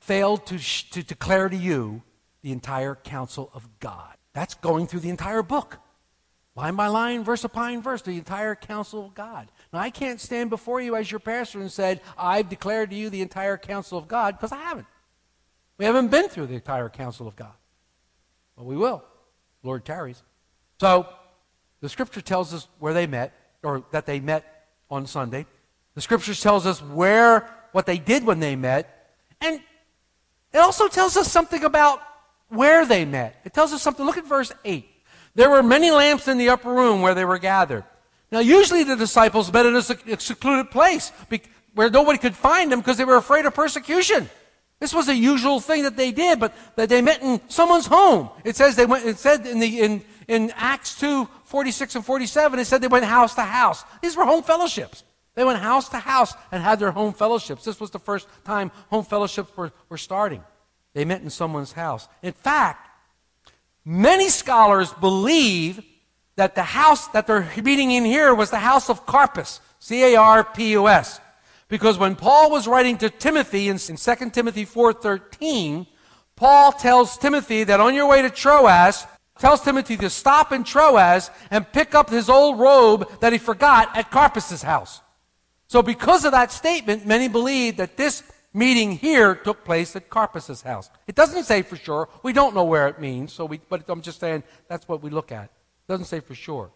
failed 0.00 0.44
to, 0.46 0.58
sh- 0.58 0.90
to 0.90 1.02
declare 1.02 1.48
to 1.48 1.56
you 1.56 2.02
the 2.42 2.52
entire 2.52 2.94
counsel 2.94 3.50
of 3.54 3.66
God. 3.80 4.14
That's 4.34 4.54
going 4.54 4.86
through 4.86 5.00
the 5.00 5.08
entire 5.08 5.42
book. 5.42 5.78
Line 6.56 6.74
by 6.74 6.86
line, 6.86 7.22
verse 7.22 7.44
upon 7.44 7.82
verse, 7.82 8.00
the 8.00 8.16
entire 8.16 8.54
counsel 8.54 9.04
of 9.04 9.14
God. 9.14 9.48
Now, 9.74 9.80
I 9.80 9.90
can't 9.90 10.18
stand 10.18 10.48
before 10.48 10.80
you 10.80 10.96
as 10.96 11.10
your 11.10 11.20
pastor 11.20 11.60
and 11.60 11.70
said, 11.70 12.00
I've 12.16 12.48
declared 12.48 12.90
to 12.90 12.96
you 12.96 13.10
the 13.10 13.20
entire 13.20 13.58
counsel 13.58 13.98
of 13.98 14.08
God, 14.08 14.36
because 14.38 14.52
I 14.52 14.62
haven't. 14.62 14.86
We 15.76 15.84
haven't 15.84 16.10
been 16.10 16.30
through 16.30 16.46
the 16.46 16.54
entire 16.54 16.88
counsel 16.88 17.28
of 17.28 17.36
God. 17.36 17.52
But 18.56 18.64
we 18.64 18.74
will. 18.74 19.04
Lord 19.62 19.84
tarries. 19.84 20.22
So, 20.80 21.06
the 21.82 21.90
scripture 21.90 22.22
tells 22.22 22.54
us 22.54 22.68
where 22.78 22.94
they 22.94 23.06
met, 23.06 23.34
or 23.62 23.84
that 23.90 24.06
they 24.06 24.18
met 24.18 24.66
on 24.90 25.06
Sunday. 25.06 25.44
The 25.94 26.00
scripture 26.00 26.34
tells 26.34 26.64
us 26.64 26.82
where 26.82 27.50
what 27.72 27.84
they 27.84 27.98
did 27.98 28.24
when 28.24 28.40
they 28.40 28.56
met, 28.56 29.14
and 29.42 29.60
it 30.54 30.58
also 30.58 30.88
tells 30.88 31.18
us 31.18 31.30
something 31.30 31.64
about 31.64 32.00
where 32.48 32.86
they 32.86 33.04
met. 33.04 33.42
It 33.44 33.52
tells 33.52 33.74
us 33.74 33.82
something. 33.82 34.06
Look 34.06 34.16
at 34.16 34.24
verse 34.24 34.52
8. 34.64 34.88
There 35.36 35.50
were 35.50 35.62
many 35.62 35.90
lamps 35.90 36.28
in 36.28 36.38
the 36.38 36.48
upper 36.48 36.72
room 36.72 37.02
where 37.02 37.14
they 37.14 37.26
were 37.26 37.38
gathered. 37.38 37.84
Now, 38.32 38.40
usually 38.40 38.84
the 38.84 38.96
disciples 38.96 39.52
met 39.52 39.66
in 39.66 39.76
a 39.76 39.82
secluded 39.82 40.70
place 40.70 41.12
where 41.74 41.90
nobody 41.90 42.18
could 42.18 42.34
find 42.34 42.72
them 42.72 42.80
because 42.80 42.96
they 42.96 43.04
were 43.04 43.16
afraid 43.16 43.44
of 43.44 43.54
persecution. 43.54 44.28
This 44.80 44.94
was 44.94 45.08
a 45.08 45.14
usual 45.14 45.60
thing 45.60 45.84
that 45.84 45.96
they 45.96 46.10
did, 46.10 46.40
but 46.40 46.54
that 46.76 46.88
they 46.88 47.02
met 47.02 47.22
in 47.22 47.40
someone's 47.48 47.86
home. 47.86 48.30
It 48.44 48.56
says 48.56 48.76
they 48.76 48.86
went, 48.86 49.06
it 49.06 49.18
said 49.18 49.46
in 49.46 49.58
the, 49.58 49.80
in, 49.80 50.04
in 50.26 50.52
Acts 50.56 50.98
2, 51.00 51.28
46 51.44 51.96
and 51.96 52.04
47, 52.04 52.58
it 52.58 52.64
said 52.64 52.80
they 52.80 52.88
went 52.88 53.04
house 53.04 53.34
to 53.34 53.42
house. 53.42 53.84
These 54.02 54.16
were 54.16 54.24
home 54.24 54.42
fellowships. 54.42 55.04
They 55.34 55.44
went 55.44 55.58
house 55.58 55.90
to 55.90 55.98
house 55.98 56.32
and 56.50 56.62
had 56.62 56.80
their 56.80 56.92
home 56.92 57.12
fellowships. 57.12 57.64
This 57.64 57.78
was 57.78 57.90
the 57.90 57.98
first 57.98 58.26
time 58.44 58.70
home 58.88 59.04
fellowships 59.04 59.54
were, 59.54 59.70
were 59.90 59.98
starting. 59.98 60.42
They 60.94 61.04
met 61.04 61.20
in 61.20 61.28
someone's 61.28 61.72
house. 61.72 62.08
In 62.22 62.32
fact, 62.32 62.85
many 63.86 64.28
scholars 64.28 64.92
believe 64.94 65.82
that 66.34 66.54
the 66.54 66.62
house 66.62 67.08
that 67.08 67.26
they're 67.26 67.50
meeting 67.62 67.92
in 67.92 68.04
here 68.04 68.34
was 68.34 68.50
the 68.50 68.58
house 68.58 68.90
of 68.90 69.06
Carpus, 69.06 69.60
C 69.78 70.02
A 70.12 70.16
R 70.16 70.44
P 70.44 70.72
U 70.72 70.88
S. 70.88 71.20
Because 71.68 71.96
when 71.96 72.14
Paul 72.14 72.50
was 72.50 72.68
writing 72.68 72.98
to 72.98 73.08
Timothy 73.08 73.68
in, 73.68 73.78
in 73.88 73.96
2 73.96 74.30
Timothy 74.30 74.66
4:13, 74.66 75.86
Paul 76.34 76.72
tells 76.72 77.16
Timothy 77.16 77.64
that 77.64 77.80
on 77.80 77.94
your 77.94 78.06
way 78.06 78.20
to 78.20 78.28
Troas, 78.28 79.06
tells 79.38 79.62
Timothy 79.62 79.96
to 79.96 80.10
stop 80.10 80.52
in 80.52 80.64
Troas 80.64 81.30
and 81.50 81.70
pick 81.72 81.94
up 81.94 82.10
his 82.10 82.28
old 82.28 82.58
robe 82.58 83.20
that 83.20 83.32
he 83.32 83.38
forgot 83.38 83.96
at 83.96 84.10
Carpus's 84.10 84.62
house. 84.62 85.00
So, 85.68 85.82
because 85.82 86.24
of 86.24 86.32
that 86.32 86.52
statement, 86.52 87.06
many 87.06 87.28
believe 87.28 87.78
that 87.78 87.96
this 87.96 88.22
meeting 88.52 88.92
here 88.92 89.34
took 89.34 89.64
place 89.64 89.94
at 89.96 90.08
Carpus's 90.08 90.62
house. 90.62 90.90
It 91.06 91.14
doesn't 91.14 91.44
say 91.44 91.62
for 91.62 91.76
sure. 91.76 92.08
We 92.22 92.32
don't 92.32 92.54
know 92.54 92.64
where 92.64 92.88
it 92.88 93.00
means, 93.00 93.32
so 93.32 93.44
we, 93.44 93.60
but 93.68 93.84
I'm 93.88 94.02
just 94.02 94.20
saying 94.20 94.42
that's 94.68 94.88
what 94.88 95.02
we 95.02 95.10
look 95.10 95.32
at. 95.32 95.44
It 95.44 95.92
doesn't 95.92 96.06
say 96.06 96.20
for 96.20 96.34
sure. 96.34 96.70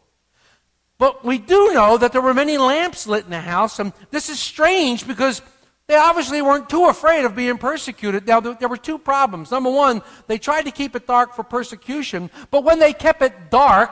But 0.99 1.25
we 1.25 1.39
do 1.39 1.73
know 1.73 1.97
that 1.97 2.13
there 2.13 2.21
were 2.21 2.35
many 2.35 2.59
lamps 2.59 3.07
lit 3.07 3.25
in 3.25 3.31
the 3.31 3.41
house, 3.41 3.79
and 3.79 3.93
this 4.11 4.29
is 4.29 4.39
strange 4.39 5.07
because 5.07 5.41
they 5.87 5.97
obviously 5.97 6.43
weren't 6.43 6.69
too 6.69 6.85
afraid 6.85 7.25
of 7.25 7.35
being 7.35 7.57
persecuted. 7.57 8.27
Now, 8.27 8.41
there 8.41 8.69
were 8.69 8.77
two 8.77 8.99
problems. 8.99 9.51
Number 9.51 9.71
one, 9.71 10.03
they 10.27 10.39
tried 10.39 10.67
to 10.67 10.71
keep 10.71 10.95
it 10.95 11.07
dark 11.07 11.35
for 11.35 11.43
persecution, 11.43 12.31
but 12.51 12.65
when 12.65 12.79
they 12.79 12.93
kept 12.93 13.23
it 13.23 13.51
dark, 13.51 13.91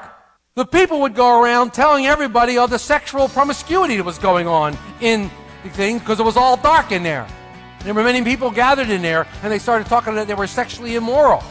the 0.54 0.66
people 0.66 1.00
would 1.00 1.14
go 1.14 1.40
around 1.42 1.72
telling 1.72 2.06
everybody 2.06 2.58
of 2.58 2.68
the 2.68 2.78
sexual 2.78 3.28
promiscuity 3.28 3.96
that 3.96 4.04
was 4.04 4.18
going 4.18 4.46
on 4.46 4.76
in 5.00 5.30
the 5.62 5.70
thing 5.70 5.98
because 5.98 6.20
it 6.20 6.24
was 6.24 6.36
all 6.36 6.56
dark 6.56 6.92
in 6.92 7.02
there. 7.02 7.26
There 7.84 7.94
were 7.94 8.02
many 8.02 8.22
people 8.22 8.50
gathered 8.50 8.90
in 8.90 9.02
there, 9.02 9.26
and 9.42 9.52
they 9.52 9.58
started 9.58 9.86
talking 9.86 10.14
that 10.16 10.26
they 10.26 10.34
were 10.34 10.46
sexually 10.46 10.96
immoral. 10.96 11.42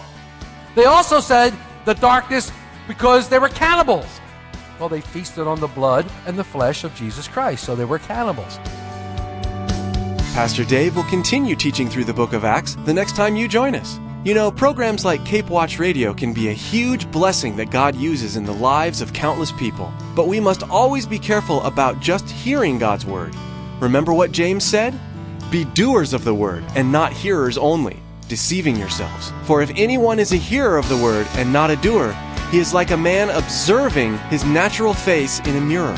They 0.76 0.86
also 0.86 1.20
said 1.20 1.54
the 1.86 1.96
darkness 1.96 2.52
because 2.88 3.30
they 3.30 3.40
were 3.40 3.50
cannibals. 3.50 4.20
Well, 4.80 4.90
they 4.90 5.02
feasted 5.02 5.48
on 5.48 5.60
the 5.60 5.68
blood 5.68 6.06
and 6.26 6.38
the 6.38 6.44
flesh 6.44 6.84
of 6.84 6.94
Jesus 6.96 7.28
Christ, 7.28 7.64
so 7.64 7.76
they 7.76 7.86
were 7.86 8.00
cannibals. 8.00 8.60
Pastor 10.34 10.64
Dave 10.64 10.96
will 10.96 11.04
continue 11.06 11.56
teaching 11.56 11.90
through 11.90 12.04
the 12.04 12.14
book 12.14 12.34
of 12.34 12.46
Acts 12.46 12.76
the 12.86 12.94
next 12.94 13.16
time 13.16 13.36
you 13.36 13.48
join 13.48 13.74
us. 13.74 14.00
You 14.24 14.34
know, 14.34 14.52
programs 14.52 15.06
like 15.06 15.26
Cape 15.26 15.50
Watch 15.50 15.80
Radio 15.80 16.14
can 16.14 16.34
be 16.34 16.50
a 16.50 16.54
huge 16.54 17.10
blessing 17.12 17.56
that 17.56 17.72
God 17.72 17.96
uses 17.96 18.36
in 18.36 18.44
the 18.44 18.54
lives 18.54 19.02
of 19.02 19.14
countless 19.14 19.52
people. 19.54 19.92
But 20.16 20.28
we 20.28 20.40
must 20.40 20.64
always 20.64 21.08
be 21.08 21.18
careful 21.18 21.64
about 21.64 22.02
just 22.02 22.30
hearing 22.30 22.78
God's 22.78 23.06
Word. 23.06 23.34
Remember 23.80 24.14
what 24.14 24.32
James 24.32 24.64
said? 24.64 24.94
Be 25.50 25.64
doers 25.64 26.12
of 26.12 26.26
the 26.26 26.36
Word 26.36 26.66
and 26.76 26.92
not 26.92 27.14
hearers 27.14 27.58
only, 27.58 27.98
deceiving 28.28 28.76
yourselves. 28.76 29.32
For 29.44 29.62
if 29.62 29.72
anyone 29.78 30.20
is 30.20 30.34
a 30.34 30.38
hearer 30.38 30.78
of 30.78 30.90
the 30.90 30.98
Word 30.98 31.26
and 31.36 31.54
not 31.54 31.72
a 31.72 31.78
doer, 31.78 32.12
he 32.52 32.58
is 32.58 32.74
like 32.74 32.92
a 32.92 32.98
man 32.98 33.30
observing 33.30 34.18
his 34.30 34.44
natural 34.44 34.94
face 34.94 35.40
in 35.42 35.56
a 35.56 35.62
mirror. 35.62 35.96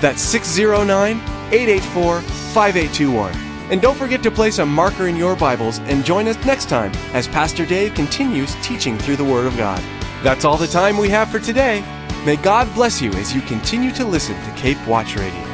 That's 0.00 0.22
609 0.22 1.16
884 1.50 2.20
5821. 2.20 3.47
And 3.70 3.82
don't 3.82 3.96
forget 3.96 4.22
to 4.22 4.30
place 4.30 4.58
a 4.58 4.66
marker 4.66 5.08
in 5.08 5.16
your 5.16 5.36
Bibles 5.36 5.78
and 5.80 6.04
join 6.04 6.26
us 6.26 6.42
next 6.46 6.68
time 6.68 6.92
as 7.12 7.28
Pastor 7.28 7.66
Dave 7.66 7.94
continues 7.94 8.54
teaching 8.62 8.96
through 8.98 9.16
the 9.16 9.24
Word 9.24 9.46
of 9.46 9.56
God. 9.56 9.82
That's 10.22 10.44
all 10.44 10.56
the 10.56 10.66
time 10.66 10.96
we 10.96 11.10
have 11.10 11.30
for 11.30 11.38
today. 11.38 11.84
May 12.24 12.36
God 12.36 12.72
bless 12.74 13.00
you 13.00 13.12
as 13.12 13.34
you 13.34 13.40
continue 13.42 13.92
to 13.92 14.04
listen 14.04 14.34
to 14.42 14.50
Cape 14.52 14.84
Watch 14.86 15.16
Radio. 15.16 15.47